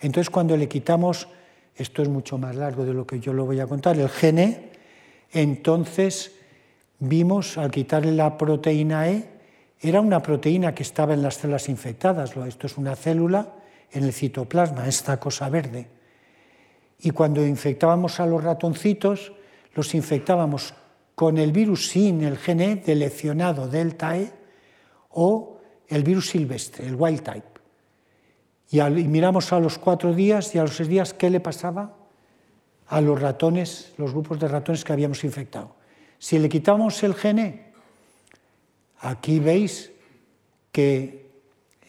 [0.00, 1.28] Entonces cuando le quitamos,
[1.76, 4.70] esto es mucho más largo de lo que yo lo voy a contar, el gene,
[5.32, 6.32] entonces
[6.98, 9.28] vimos al quitarle la proteína E,
[9.82, 13.52] era una proteína que estaba en las células infectadas, esto es una célula
[13.92, 15.88] en el citoplasma, esta cosa verde.
[17.00, 19.32] Y cuando infectábamos a los ratoncitos,
[19.74, 20.74] los infectábamos
[21.14, 24.32] con el virus sin el gene deleccionado delta E
[25.10, 25.58] o
[25.88, 27.58] el virus silvestre, el wild type.
[28.70, 31.94] Y, miramos a los cuatro días y a los seis días qué le pasaba
[32.88, 35.76] a los ratones, los grupos de ratones que habíamos infectado.
[36.18, 37.72] Si le quitamos el gene,
[39.00, 39.92] aquí veis
[40.72, 41.30] que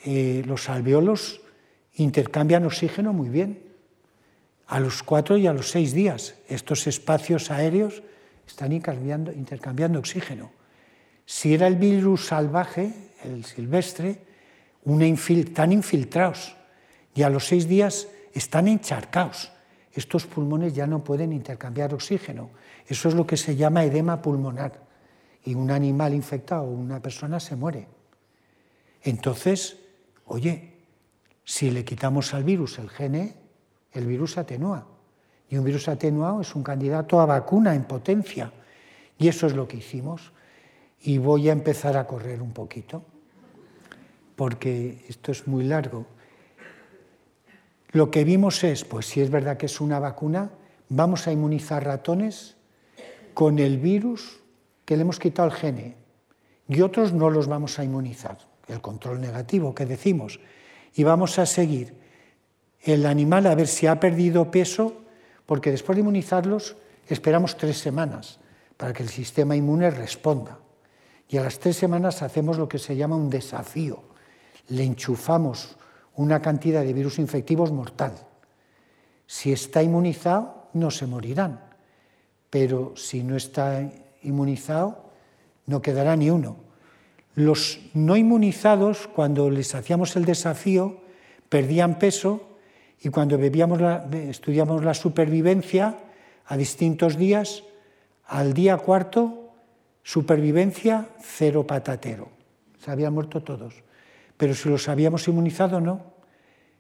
[0.06, 1.42] eh, los alveolos
[2.04, 3.64] intercambian oxígeno muy bien.
[4.68, 8.04] A los cuatro y a los seis días, estos espacios aéreos
[8.48, 10.52] están intercambiando, oxígeno.
[11.26, 12.94] Si era el virus salvaje,
[13.24, 14.22] el silvestre,
[14.86, 16.56] están infiltrados
[17.14, 19.52] y a los seis días están encharcados.
[19.92, 22.52] Estos pulmones ya no pueden intercambiar oxígeno.
[22.88, 24.88] Eso es lo que se llama edema pulmonar.
[25.46, 27.88] Y un animal infectado o una persona se muere.
[29.02, 29.78] Entonces,
[30.26, 30.69] oye,
[31.50, 33.34] si le quitamos al virus el gene,
[33.92, 34.86] el virus atenúa.
[35.50, 38.54] Y un virus atenuado es un candidato a vacuna en potencia.
[39.18, 40.32] Y eso es lo que hicimos.
[41.02, 43.04] Y voy a empezar a correr un poquito,
[44.36, 46.06] porque esto es muy largo.
[47.94, 50.52] Lo que vimos es, pues si es verdad que es una vacuna,
[50.88, 52.58] vamos a inmunizar ratones
[53.34, 54.40] con el virus
[54.86, 55.96] que le hemos quitado el gene
[56.68, 58.38] y otros no los vamos a inmunizar,
[58.68, 60.40] el control negativo que decimos,
[60.94, 61.96] y vamos a seguir
[62.82, 65.02] el animal a ver si ha perdido peso,
[65.46, 66.78] porque después de inmunizarlos
[67.08, 68.40] esperamos tres semanas
[68.78, 70.60] para que el sistema inmune responda.
[71.28, 74.04] Y a las tres semanas hacemos lo que se llama un desafío.
[74.70, 75.76] Le enchufamos
[76.16, 78.14] una cantidad de virus infectivos mortal.
[79.28, 81.60] Si está inmunizado, no se morirán,
[82.50, 83.90] pero si no está
[84.24, 85.12] inmunizado,
[85.66, 86.69] no quedará ni uno.
[87.36, 91.02] Los no inmunizados, cuando les hacíamos el desafío,
[91.48, 92.58] perdían peso
[93.02, 93.80] y cuando bebíamos
[94.14, 95.98] estudiamos la supervivencia
[96.46, 97.64] a distintos días,
[98.26, 99.54] al día cuarto,
[100.04, 102.30] supervivencia cero patatero.
[102.84, 103.84] Se habían muerto todos.
[104.38, 106.02] Pero si los habíamos inmunizado, no.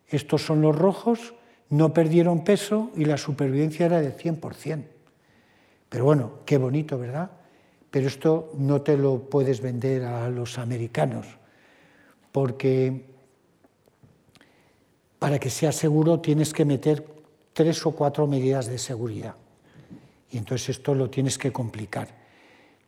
[0.07, 1.35] Estos son los rojos,
[1.69, 4.83] no perdieron peso y la supervivencia era del 100%.
[5.89, 7.31] Pero bueno, qué bonito, ¿verdad?
[7.91, 11.25] Pero esto no te lo puedes vender a los americanos,
[12.31, 13.05] porque
[15.17, 17.05] para que sea seguro tienes que meter
[17.53, 19.35] tres o cuatro medidas de seguridad.
[20.31, 22.07] Y entonces esto lo tienes que complicar.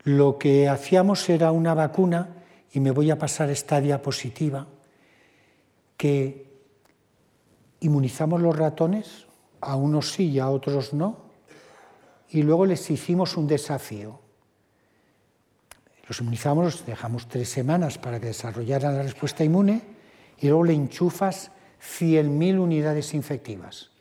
[0.03, 2.29] Lo que hacíamos era una vacuna
[2.71, 4.67] y me voy a pasar esta diapositiva,
[5.97, 6.47] que
[7.81, 9.27] inmunizamos los ratones,
[9.59, 11.17] a unos sí y a otros no,
[12.29, 14.20] y luego les hicimos un desafío.
[16.11, 19.81] Los inmunizamos, dejamos tres semanas para que desarrollaran la respuesta inmune
[20.39, 21.51] y luego le enchufas
[21.81, 23.91] 100.000 unidades infectivas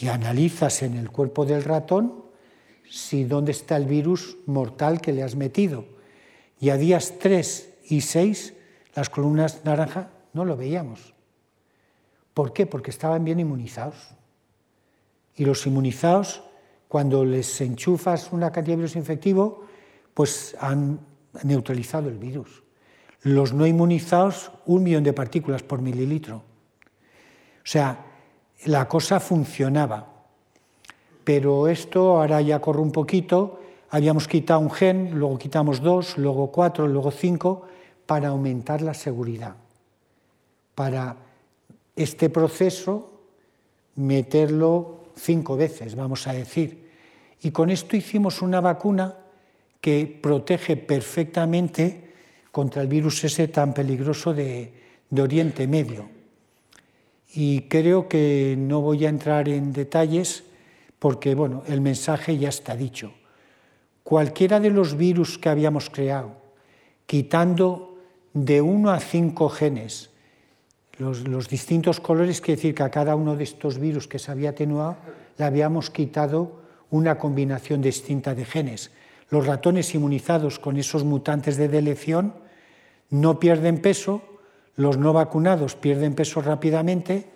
[0.00, 2.24] y analizas en el cuerpo del ratón
[2.88, 5.84] si dónde está el virus mortal que le has metido.
[6.58, 8.54] Y a días 3 y 6,
[8.94, 11.12] las columnas naranja, no lo veíamos.
[12.32, 12.64] ¿Por qué?
[12.64, 14.08] Porque estaban bien inmunizados.
[15.36, 16.42] Y los inmunizados,
[16.88, 19.66] cuando les enchufas una cantidad de virus infectivo,
[20.14, 21.09] pues han
[21.42, 22.62] neutralizado el virus.
[23.22, 26.36] Los no inmunizados, un millón de partículas por mililitro.
[26.36, 26.42] O
[27.64, 28.06] sea,
[28.64, 30.06] la cosa funcionaba.
[31.24, 33.60] Pero esto ahora ya corre un poquito.
[33.90, 37.66] Habíamos quitado un gen, luego quitamos dos, luego cuatro, luego cinco,
[38.06, 39.54] para aumentar la seguridad,
[40.74, 41.16] para
[41.94, 43.12] este proceso
[43.96, 46.90] meterlo cinco veces, vamos a decir.
[47.42, 49.16] Y con esto hicimos una vacuna
[49.80, 52.12] que protege perfectamente
[52.52, 54.78] contra el virus ese tan peligroso de,
[55.10, 56.08] Oriente Medio.
[57.34, 60.44] Y creo que no voy a entrar en detalles
[60.98, 63.12] porque bueno, el mensaje ya está dicho.
[64.04, 66.36] Cualquiera de los virus que habíamos creado,
[67.06, 67.98] quitando
[68.32, 70.10] de 1 a 5 genes.
[70.98, 74.50] Los, distintos colores quiere decir que a cada uno de estos virus que se había
[74.50, 74.96] atenuado
[75.38, 76.60] le habíamos quitado
[76.90, 78.90] una combinación distinta de genes.
[79.30, 82.34] Los ratones inmunizados con esos mutantes de delección
[83.10, 84.22] no pierden peso,
[84.76, 87.26] los no vacunados pierden peso rápidamente,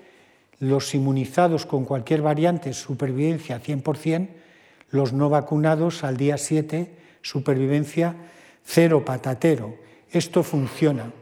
[0.58, 4.28] los inmunizados con cualquier variante, supervivencia 100%,
[4.90, 8.14] los no vacunados al día 7, supervivencia
[8.64, 9.76] cero patatero.
[10.10, 11.12] Esto funciona.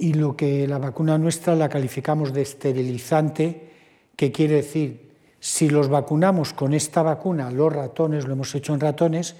[0.00, 3.68] y lo que la vacuna nuestra la calificamos de esterilizante,
[4.14, 5.07] que quiere decir,
[5.40, 9.36] si los vacunamos con esta vacuna, los ratones, lo hemos hecho en ratones,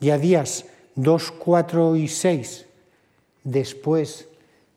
[0.00, 2.66] ya días 2, 4 y 6,
[3.44, 4.28] después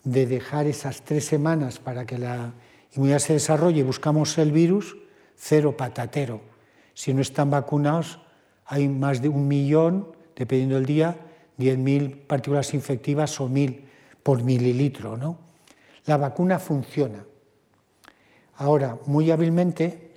[0.04, 2.54] de dejar esas tres semanas para que la
[2.96, 4.98] inmunidad se desarrolle buscamos el virus,
[5.36, 6.42] cero patatero.
[6.94, 8.20] Si no están vacunados,
[8.66, 11.18] hay más de un millón, dependiendo del día,
[11.60, 13.82] 10.000 partículas infectivas o 1.000
[14.24, 15.18] por mililitro.
[15.18, 15.38] ¿no?
[16.06, 17.26] La vacuna funciona.
[18.56, 20.11] Ahora, muy hábilmente,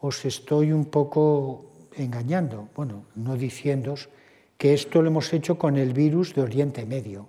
[0.00, 4.08] os estoy un poco engañando, bueno, no diciéndos
[4.56, 7.28] que esto lo hemos hecho con el virus de Oriente Medio,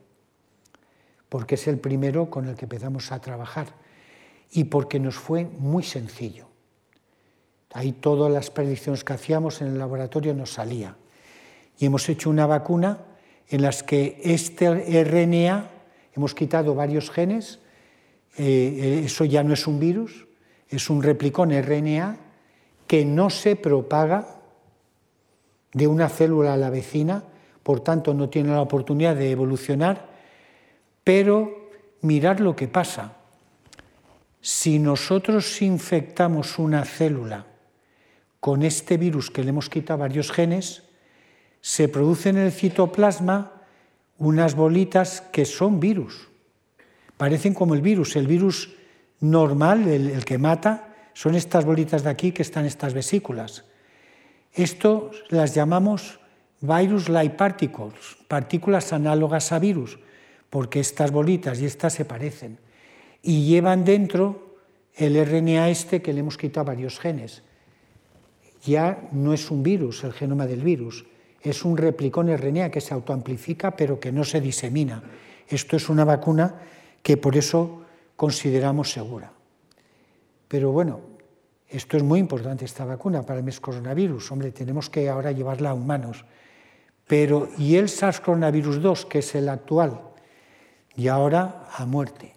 [1.30, 3.68] porque es el primero con el que empezamos a trabajar
[4.52, 6.48] y porque nos fue muy sencillo.
[7.74, 10.98] Ahí todas las predicciones que hacíamos en el laboratorio nos salía.
[11.78, 13.00] Y hemos hecho una vacuna
[13.48, 14.70] en las que este
[15.04, 15.70] RNA,
[16.14, 17.60] hemos quitado varios genes,
[18.38, 20.28] eh, eso ya no es un virus,
[20.70, 22.18] es un replicón RNA
[22.92, 24.28] que no se propaga
[25.72, 27.24] de una célula a la vecina,
[27.64, 30.10] por tanto no tiene la oportunidad de evolucionar,
[31.02, 31.70] pero
[32.02, 33.14] mirar lo que pasa.
[34.42, 37.46] Si nosotros infectamos una célula
[38.42, 40.84] con este virus que le hemos quitado varios genes,
[41.62, 43.54] se producen en el citoplasma
[44.18, 46.28] unas bolitas que son virus.
[47.16, 48.18] Parecen como el virus.
[48.18, 48.76] El virus
[49.22, 53.66] normal, el, que mata, son estas bolitas de aquí que están estas vesículas.
[54.54, 56.20] Esto las llamamos
[56.62, 60.00] virus-like particles, partículas análogas a virus,
[60.50, 62.60] porque estas bolitas y estas se parecen.
[63.22, 64.58] Y llevan dentro
[64.96, 67.44] el RNA este que le hemos quitado varios genes
[68.64, 71.06] ya no es un virus, el genoma del virus,
[71.42, 75.02] es un replicón RNA que se autoamplifica pero que no se disemina.
[75.48, 76.56] Esto es una vacuna
[77.02, 77.82] que por eso
[78.16, 79.32] consideramos segura.
[80.52, 81.00] Pero bueno,
[81.70, 84.34] esto es muy importante, esta vacuna para el mes coronavirus.
[84.34, 86.26] Hombre, tenemos que ahora llevarla a humanos.
[87.08, 90.02] Pero, ¿y el SARS coronavirus 2, que es el actual?
[90.98, 92.36] Y ahora a muerte.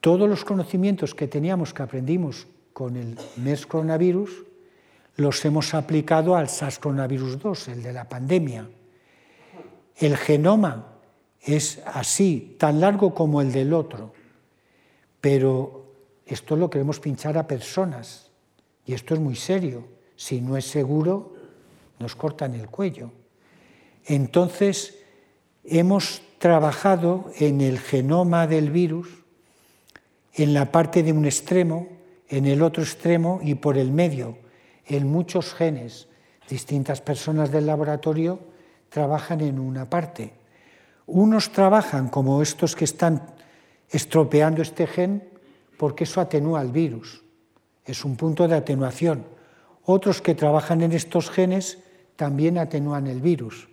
[0.00, 4.44] Todos los conocimientos que teníamos, que aprendimos con el MERS coronavirus,
[5.16, 8.70] los hemos aplicado al SARS-CoV-2, el de la pandemia.
[9.96, 11.00] El genoma
[11.40, 14.12] es así, tan largo como el del otro,
[15.20, 15.79] pero
[16.34, 18.30] esto lo queremos pinchar a personas
[18.86, 19.84] y esto es muy serio.
[20.16, 21.34] Si no es seguro,
[21.98, 23.10] nos cortan el cuello.
[24.04, 24.98] Entonces,
[25.64, 29.08] hemos trabajado en el genoma del virus,
[30.34, 31.88] en la parte de un extremo,
[32.28, 34.38] en el otro extremo y por el medio
[34.86, 36.08] en muchos genes.
[36.48, 38.40] Distintas personas del laboratorio
[38.88, 40.34] trabajan en una parte.
[41.06, 43.34] Unos trabajan como estos que están
[43.88, 45.29] estropeando este gen
[45.80, 47.24] porque eso atenúa el virus.
[47.86, 49.24] Es un punto de atenuación.
[49.88, 51.78] Otros que trabajan en estos genes
[52.16, 53.72] también atenúan el virus.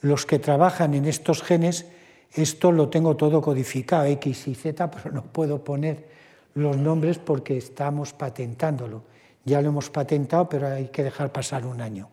[0.00, 1.84] Los que trabajan en estos genes,
[2.32, 6.08] esto lo tengo todo codificado, X y Z, pero no puedo poner
[6.54, 9.04] los nombres porque estamos patentándolo
[9.46, 12.10] ya lo hemos patentado, pero hay que dejar pasar un año.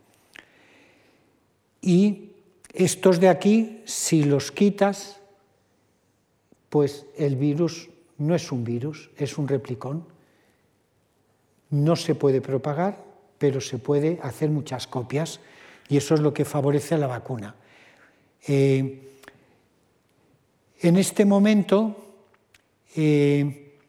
[1.82, 2.30] Y
[2.72, 5.20] estos de aquí, si los quitas,
[6.70, 7.90] pues el virus
[8.24, 10.06] no es un virus, es un replicón.
[11.70, 13.04] No se puede propagar,
[13.38, 15.40] pero se puede hacer muchas copias
[15.90, 17.56] y eso es lo que favorece a la vacuna.
[18.48, 19.20] Eh,
[20.80, 22.16] en este momento,
[22.96, 23.80] eh,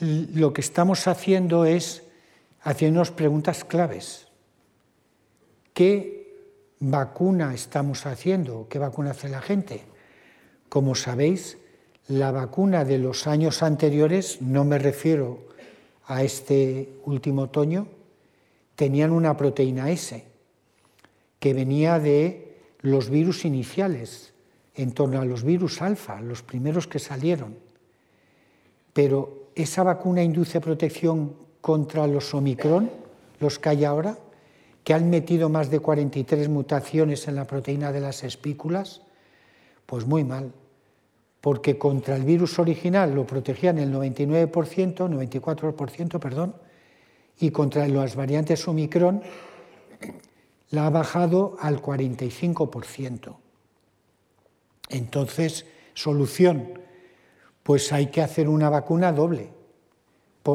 [0.00, 2.02] lo que estamos haciendo es
[2.62, 4.26] haciéndonos preguntas claves.
[5.74, 8.66] ¿Qué vacuna estamos haciendo?
[8.68, 9.84] ¿Qué vacuna hace la gente?
[10.68, 11.58] Como sabéis,
[12.08, 15.38] la vacuna de los años anteriores, no me refiero
[16.06, 17.86] a este último otoño,
[18.74, 20.24] tenían una proteína S
[21.38, 24.32] que venía de los virus iniciales,
[24.74, 27.56] en torno a los virus alfa, los primeros que salieron.
[28.92, 32.90] Pero esa vacuna induce protección contra los Omicron,
[33.38, 34.18] los que hay ahora,
[34.84, 39.02] que han metido más de 43 mutaciones en la proteína de las espículas,
[39.86, 40.52] pues muy mal,
[41.42, 46.54] porque contra el virus original lo protegían el 99%, 94%, perdón,
[47.40, 49.20] y contra las variantes Omicron
[50.70, 53.36] la ha bajado al 45%.
[54.90, 56.78] Entonces, solución,
[57.64, 59.50] pues hay que hacer una vacuna doble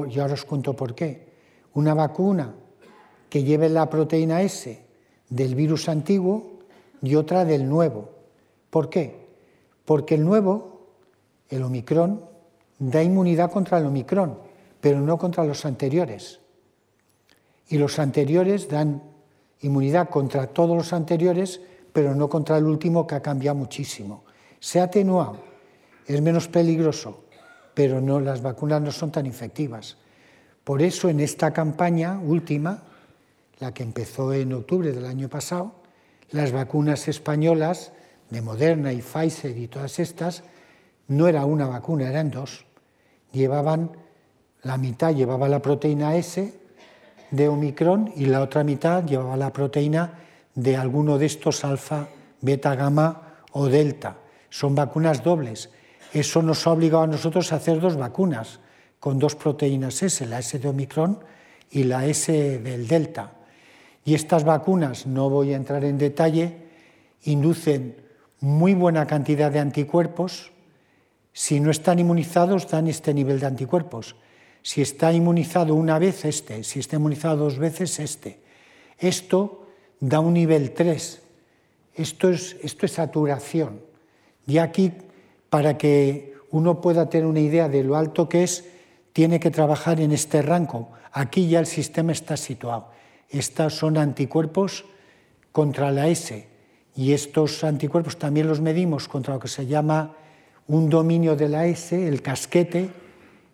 [0.10, 1.28] y ahora os cuento por qué.
[1.74, 2.56] Una vacuna
[3.30, 4.86] que lleve la proteína S
[5.30, 6.60] del virus antiguo
[7.02, 8.10] y otra del nuevo.
[8.70, 9.28] ¿Por qué?
[9.84, 10.77] Porque el nuevo
[11.50, 12.22] el Omicron
[12.80, 14.38] da inmunidad contra el Omicron,
[14.80, 16.40] pero no contra los anteriores.
[17.70, 19.02] Y los anteriores dan
[19.62, 21.60] inmunidad contra todos los anteriores,
[21.92, 24.24] pero no contra el último que ha cambiado muchísimo.
[24.60, 25.38] Se ha atenuado,
[26.06, 27.26] es menos peligroso,
[27.74, 29.98] pero no, las vacunas no son tan efectivas.
[30.64, 32.84] Por eso en esta campaña última,
[33.60, 35.74] la que empezó en octubre del año pasado,
[36.32, 37.94] las vacunas españolas
[38.30, 40.44] de Moderna y Pfizer y todas estas,
[41.08, 42.66] no era una vacuna, eran dos.
[43.32, 43.92] Llevaban,
[44.64, 46.54] la mitad llevaba la proteína S
[47.32, 50.20] de Omicron y la otra mitad llevaba la proteína
[50.56, 52.08] de alguno de estos alfa,
[52.42, 54.18] beta, gamma o delta.
[54.50, 55.70] Son vacunas dobles.
[56.14, 58.60] Eso nos ha obligado a nosotros a hacer dos vacunas
[59.00, 61.20] con dos proteínas S, la S de Omicron
[61.70, 63.34] y la S del delta.
[64.04, 66.58] Y estas vacunas, no voy a entrar en detalle,
[67.24, 67.98] inducen
[68.40, 70.52] muy buena cantidad de anticuerpos.
[71.38, 74.16] Si no están inmunizados, dan este nivel de anticuerpos.
[74.64, 76.64] Si está inmunizado una vez, este.
[76.64, 78.40] Si está inmunizado dos veces, este.
[78.98, 79.68] Esto
[80.00, 81.22] da un nivel 3.
[81.94, 83.82] Esto es, esto es saturación.
[84.48, 84.92] Y aquí,
[85.52, 88.66] para que uno pueda tener una idea de lo alto que es,
[89.14, 90.90] tiene que trabajar en este rango.
[91.12, 92.90] Aquí ya el sistema está situado.
[93.30, 94.86] Estos son anticuerpos
[95.52, 96.48] contra la S
[96.96, 100.16] y estos anticuerpos también los medimos contra lo que se llama
[100.68, 102.90] un dominio de la S, el casquete,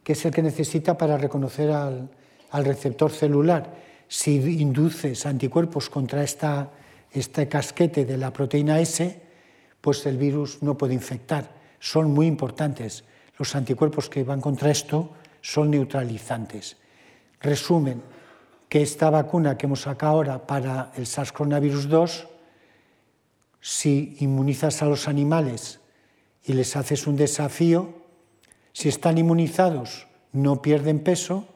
[0.03, 2.09] que es el que necesita para reconocer al,
[2.51, 3.73] receptor celular.
[4.07, 6.69] Si induces anticuerpos contra esta,
[7.11, 9.21] este casquete de la proteína S,
[9.81, 11.49] pues el virus no puede infectar.
[11.79, 13.03] Son muy importantes.
[13.37, 15.11] Los anticuerpos que van contra esto
[15.41, 16.77] son neutralizantes.
[17.41, 18.01] Resumen,
[18.69, 22.27] que esta vacuna que hemos sacado ahora para el SARS-CoV-2
[23.59, 25.79] si inmunizas a los animales
[26.43, 27.93] y les haces un desafío,
[28.73, 31.47] si están inmunizados no pierden peso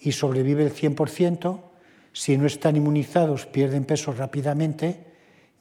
[0.00, 1.60] y sobrevive el 100%,
[2.12, 5.06] si no están inmunizados pierden peso rápidamente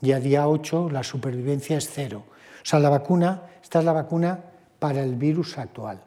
[0.01, 2.23] y a día 8 la supervivencia es cero.
[2.29, 4.43] O sea, la vacuna, esta es la vacuna
[4.79, 6.01] para el virus actual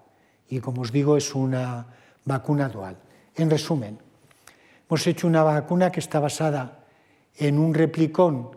[0.48, 1.86] y como os digo es una
[2.24, 2.96] vacuna dual.
[3.36, 3.98] En resumen,
[4.88, 6.84] hemos hecho una vacuna que está basada
[7.36, 8.50] en un replicón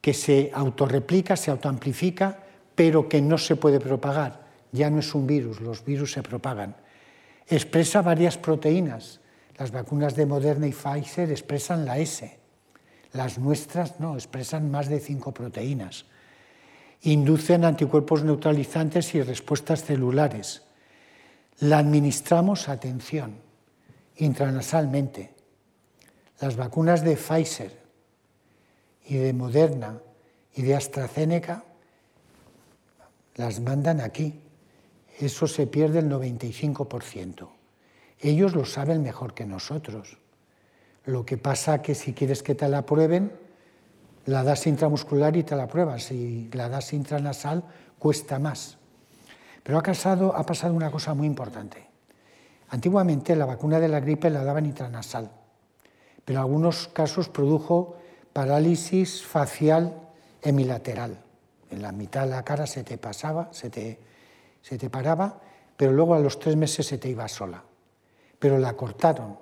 [0.00, 2.41] que se autorreplica, se autoamplifica,
[2.74, 4.46] pero que no se puede propagar.
[4.72, 6.76] Ya no es un virus, los virus se propagan.
[7.46, 9.20] Expresa varias proteínas.
[9.58, 12.38] Las vacunas de Moderna y Pfizer expresan la S.
[13.12, 16.06] Las nuestras no, expresan más de cinco proteínas.
[17.02, 20.62] Inducen anticuerpos neutralizantes y respuestas celulares.
[21.58, 23.34] La administramos, atención,
[24.16, 25.34] intranasalmente.
[26.40, 27.82] Las vacunas de Pfizer
[29.04, 30.00] y de Moderna
[30.54, 31.64] y de AstraZeneca
[33.36, 34.40] las mandan aquí.
[35.18, 37.48] Eso se pierde el 95%.
[38.20, 40.18] Ellos lo saben mejor que nosotros.
[41.04, 43.32] Lo que pasa que si quieres que te la prueben,
[44.26, 46.04] la das intramuscular y te la pruebas.
[46.04, 47.64] Si la das intranasal,
[47.98, 48.78] cuesta más.
[49.62, 51.86] Pero ha pasado, ha pasado una cosa muy importante.
[52.68, 55.30] Antiguamente la vacuna de la gripe la daban intranasal,
[56.24, 57.96] pero en algunos casos produjo
[58.32, 59.94] parálisis facial
[60.40, 61.18] hemilateral.
[61.72, 63.98] En la mitad de la cara se te pasaba, se te,
[64.60, 65.40] se te paraba,
[65.74, 67.64] pero luego a los tres meses se te iba sola.
[68.38, 69.38] Pero la cortaron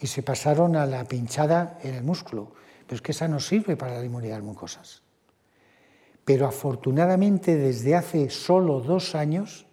[0.00, 2.52] y se pasaron a la pinchada en el músculo.
[2.86, 5.02] Pero es que esa no sirve para la inmunidad de mucosas.
[6.24, 9.66] Pero afortunadamente desde hace solo dos años,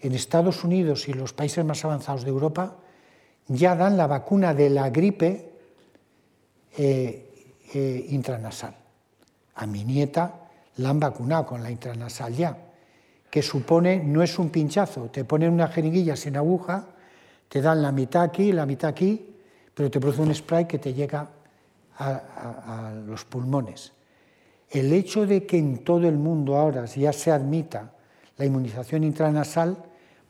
[0.00, 2.76] en Estados Unidos y los países más avanzados de Europa,
[3.48, 5.54] ya dan la vacuna de la gripe
[6.76, 8.76] eh, eh, intranasal.
[9.54, 10.45] A mi nieta
[10.76, 12.56] la han vacunado con la intranasal ya,
[13.30, 16.86] que supone, no es un pinchazo, te ponen una jeringuilla sin aguja,
[17.48, 19.36] te dan la mitad aquí, la mitad aquí,
[19.74, 21.28] pero te produce un spray que te llega
[21.98, 23.92] a, los pulmones.
[24.70, 27.92] El hecho de que en todo el mundo ahora ya se admita
[28.36, 29.76] la inmunización intranasal,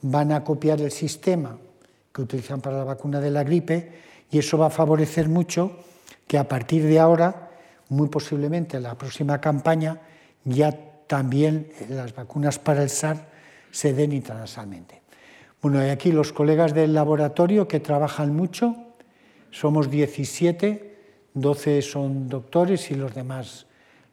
[0.03, 1.57] van a copiar el sistema
[2.13, 3.93] que utilizan para la vacuna de la gripe
[4.31, 5.79] y eso va a favorecer mucho
[6.27, 7.51] que a partir de ahora,
[7.89, 10.01] muy posiblemente en la próxima campaña,
[10.47, 10.73] ya
[11.07, 13.29] también las vacunas para el SAR
[13.71, 15.03] se den intranasalmente.
[15.61, 18.77] Bueno, y aquí los colegas del laboratorio que trabajan mucho,
[19.51, 20.97] somos 17,
[21.35, 23.67] 12 son doctores y los demás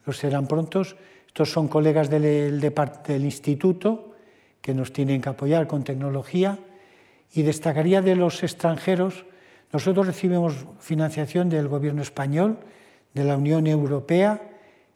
[0.05, 0.97] los serán prontos.
[1.27, 4.15] Estos son colegas del, del instituto
[4.61, 6.59] que nos tienen que apoyar con tecnología
[7.33, 9.25] y destacaría de los extranjeros
[9.73, 12.59] nosotros recibimos financiación del Gobierno español,
[13.15, 14.52] de la Unión Europea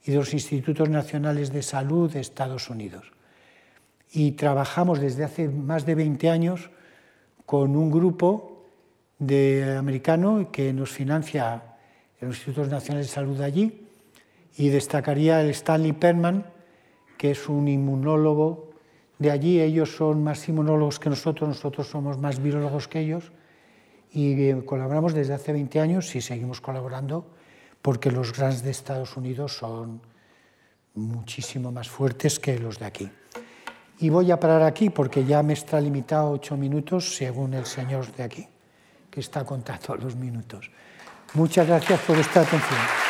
[0.08, 3.12] y de los Institutos Nacionales de Salud de Estados Unidos.
[4.10, 6.70] y trabajamos desde hace más de 20 años
[7.44, 8.64] con un grupo
[9.18, 11.76] de americano que nos financia
[12.22, 13.86] los Institutos Nacionales de Salud allí
[14.56, 16.46] y destacaría el Stanley Perman,
[17.18, 18.70] que es un inmunólogo
[19.18, 19.60] de allí.
[19.60, 23.30] Ellos son más inmunólogos que nosotros, nosotros somos más virólogos que ellos
[24.10, 27.26] y eh, colaboramos desde hace 20 años y seguimos colaborando
[27.82, 30.00] porque los grants de Estados Unidos son
[30.94, 33.10] muchísimo más fuertes que los de aquí.
[34.00, 38.12] Y voy a parar aquí porque ya me está limitado ocho minutos según el señor
[38.12, 38.46] de aquí,
[39.10, 40.70] que está contando los minutos.
[41.34, 43.07] Muchas gracias por esta atención.